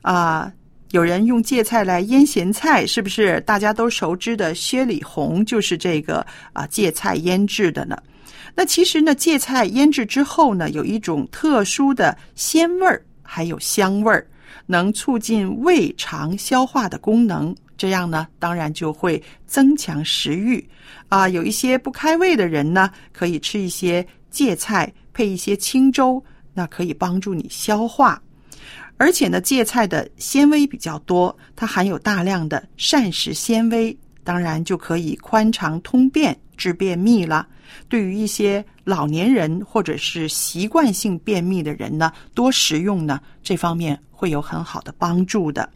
[0.00, 0.50] 啊，
[0.92, 8.02] 有人用芥菜来腌咸菜，是不是大家都熟知的薛里红就是这个啊芥菜腌制的呢？
[8.54, 14.26] 那其实呢，芥菜腌制之后呢，有一种特殊的鲜味儿，还有香味儿，
[14.66, 17.54] 能促进胃肠消化的功能。
[17.76, 20.64] 这样呢，当然就会增强食欲
[21.08, 21.28] 啊。
[21.28, 26.22] 有一些不开胃的人呢，可以吃一些芥菜，配一些清粥，
[26.54, 28.22] 那可以帮助你消化。
[28.96, 37.46] 而且呢，芥菜的纤维比较多，它含有大量的膳食纤维，当然就可以宽肠通便、治便秘了。
[37.88, 45.68] 对于一些老年人或者是习惯性便秘的人呢，多食用呢，这方面会有很好的帮助的。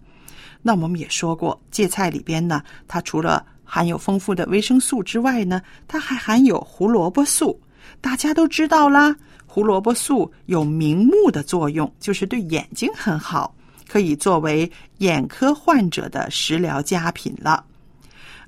[0.61, 7.59] 那我们也说过，芥菜里边呢，它除了含有丰富的维生素之外呢，它还含有胡萝卜素。
[8.01, 9.15] 大家都知道啦，
[9.47, 13.55] 胡萝卜素有明目的作用，就是对眼睛很好，
[13.89, 17.65] 可以作为眼科患者的食疗佳品了。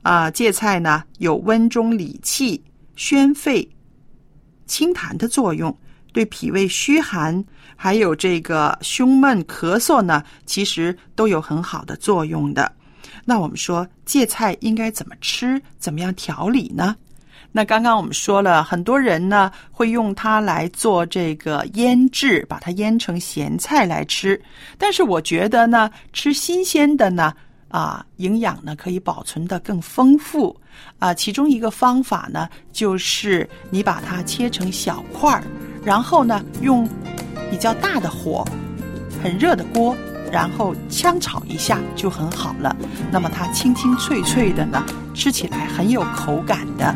[0.02, 2.60] 啊，芥菜呢有温中理气、
[3.00, 3.66] 宣肺、
[4.66, 5.74] 清痰的作用。
[6.12, 7.42] 对脾胃虚寒，
[7.74, 12.70] 还有这个胸闷、咳嗽呢，其实都有很好的作用的。
[13.24, 16.94] 那我们说芥菜应该怎么吃，怎么样调理呢？
[17.52, 24.38] 那刚刚我们说了很多人呢会用它来做这个腌制，把它腌成咸菜来吃。
[24.76, 27.32] 但是我觉得呢，吃新鲜的呢，
[27.70, 30.54] 啊，营养呢可以保存的更丰富
[30.98, 31.14] 啊。
[31.14, 35.42] 其中一个方法呢，就是你把它切成小块儿，
[35.84, 36.86] 然后呢用
[37.50, 38.44] 比较大的火，
[39.22, 39.96] 很热的锅，
[40.30, 42.76] 然后炝炒一下就很好了。
[43.10, 46.94] 那么它清清脆脆的呢，吃起来很有口感的。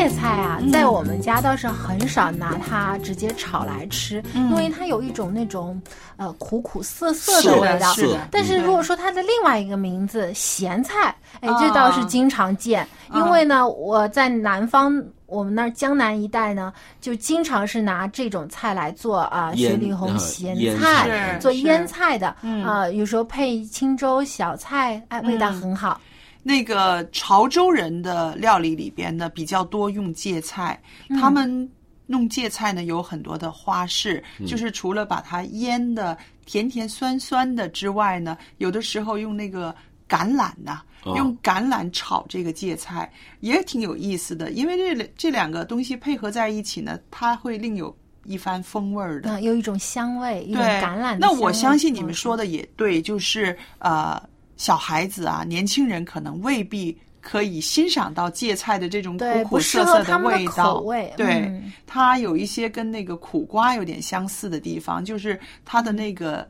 [0.00, 5.80] 这个芥菜啊，在我们家倒是很少拿它直接炒来吃，因为它有一种那种
[6.16, 7.92] 呃苦苦涩涩的味道。
[7.92, 12.86] 是的，但是如果说它的另外一个名字咸菜，哎，这倒是经常见。
[13.14, 22.34] 因为呢，我在南方，我们那儿江南一带呢，就经常是拿这种菜来做啊，雪里红咸菜，做腌菜的
[22.64, 26.00] 啊，有时候配清粥小菜，哎，味道很好。
[26.42, 30.80] 那个潮州人的料理里边呢，比较多用芥菜，
[31.20, 31.70] 他们
[32.06, 36.16] 弄芥菜呢有很多的花式，就是除了把它腌的
[36.46, 39.74] 甜甜酸酸的之外呢，有的时候用那个
[40.08, 40.82] 橄榄呐、
[41.14, 54.29] 用橄榄炒这个芥菜也挺有意思的，因为这这两个东西配合在一起呢，它会另有一番风味儿的，嗯，有一种香味，一种对橄榄的那我相信你们说的也对，就是呃。
[54.60, 60.80] 小孩子啊，年轻人可能未必可以欣赏到芥菜的这种苦苦涩涩的味道。
[60.80, 66.46] 味对、嗯，它有一些跟那个苦瓜有点相似的地方，就是它的那个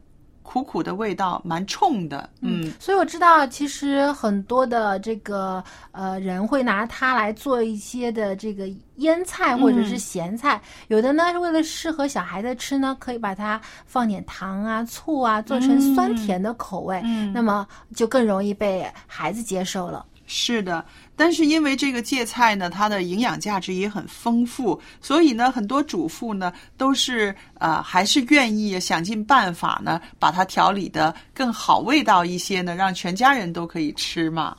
[0.51, 2.28] 苦苦的味道蛮冲的。
[2.40, 20.05] 嗯，所以我知道，其实很多的这个呃人会拿它来做一些的这个腌菜或者是咸菜，嗯、有的呢是为了适合小孩子吃呢，可以把它放点糖啊、醋啊，做成酸甜的口味，嗯、那么就更容易被孩子接受了。
[20.33, 20.85] 是的，
[21.16, 34.57] 但是因为这个芥菜呢，它的营养价值也很丰富，所以呢，很多主妇呢都是呃还是愿意想尽办法呢，把它调理的更好味道一些呢，让全家人都可以吃嘛。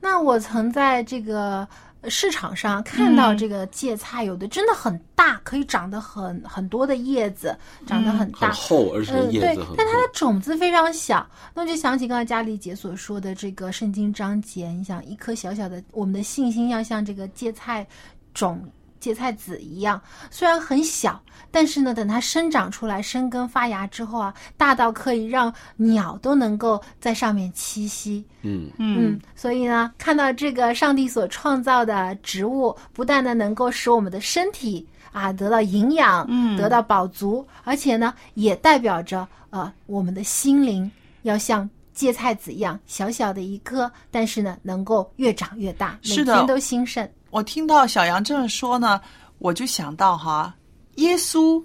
[0.00, 1.66] 那我曾在这个
[2.08, 7.56] 市场上看到这个芥菜，有的真的很大，可以长得很很多的叶子，
[7.86, 9.74] 长得很大，很厚，而且叶子很厚。
[9.76, 17.86] 但它的种子非常小，那我就想起刚才佳丽姐所说的这个圣经章节，你想一颗小小的，我们的信心要像这个芥菜
[18.34, 18.62] 种。
[19.00, 21.20] 芥菜籽一样，虽然很小，
[21.50, 28.24] 但是呢，等它生长出来、生根发芽之后啊，大到可以让鸟都能够在上面栖息。
[28.42, 40.90] 嗯嗯，所以呢，看到这个上帝所创造的植物，不但呢能够使我们的身体啊得到营养，嗯，得到饱足，而且呢，也代表着呃我们的心灵
[41.22, 47.08] 要像芥菜籽一样小小的一颗，但是呢，能够越长越大，每天都兴盛。
[47.30, 49.00] 我听到小杨这么说呢，
[49.38, 50.54] 我就想到哈，
[50.96, 51.62] 耶稣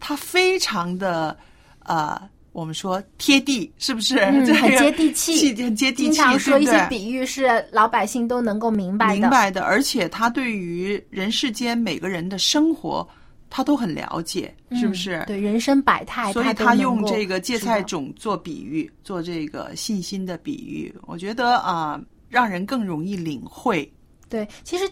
[0.00, 1.36] 他非常的
[1.80, 2.20] 呃，
[2.52, 4.18] 我们说贴地，是不是？
[4.18, 6.10] 嗯， 这个、很接地气，很接地气。
[6.10, 9.20] 经常说一些比喻是老百姓都能够明白的。
[9.20, 13.06] 明白的，而且他对于人世间每个人的生活，
[13.48, 15.16] 他都很了解，是不是？
[15.16, 23.90] 嗯、对人生百态，所以他用这个芥菜种做比喻，做这个信心的比喻，我觉得啊、呃，让人更容易领会。
[24.28, 24.90] 对，其实。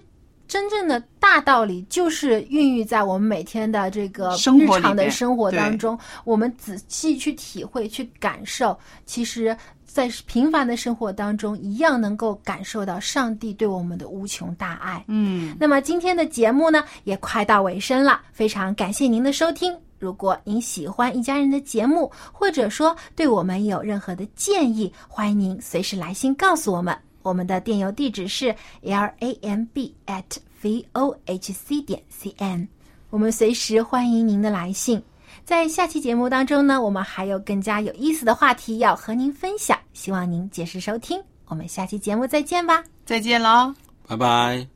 [0.52, 15.02] 真正的大道理就是孕育在我们每天的这个日常的生活当中，我们仔细去体会、去感受，其实，在平凡的生活当中，一样能够感受到上帝对我们的无穷大爱。
[15.08, 19.74] 嗯，那么今天的节目呢，也快到尾声了，非常感谢您的收听。
[19.98, 26.94] 如果您喜欢一家人的节目，或者说对我们有任何的建议，欢迎您随时来信告诉我们。
[27.22, 30.24] 我们的电邮地址是 l a m b at
[30.60, 32.66] v o h c 点 c n，
[33.10, 35.02] 我们随时欢迎您的来信。
[35.44, 41.20] 在下期节目当中呢，我们还有更加有意思的话题要和您分享，希望您届时收听。
[41.46, 43.74] 我们下期节目再见吧，再见喽，
[44.06, 44.66] 拜拜。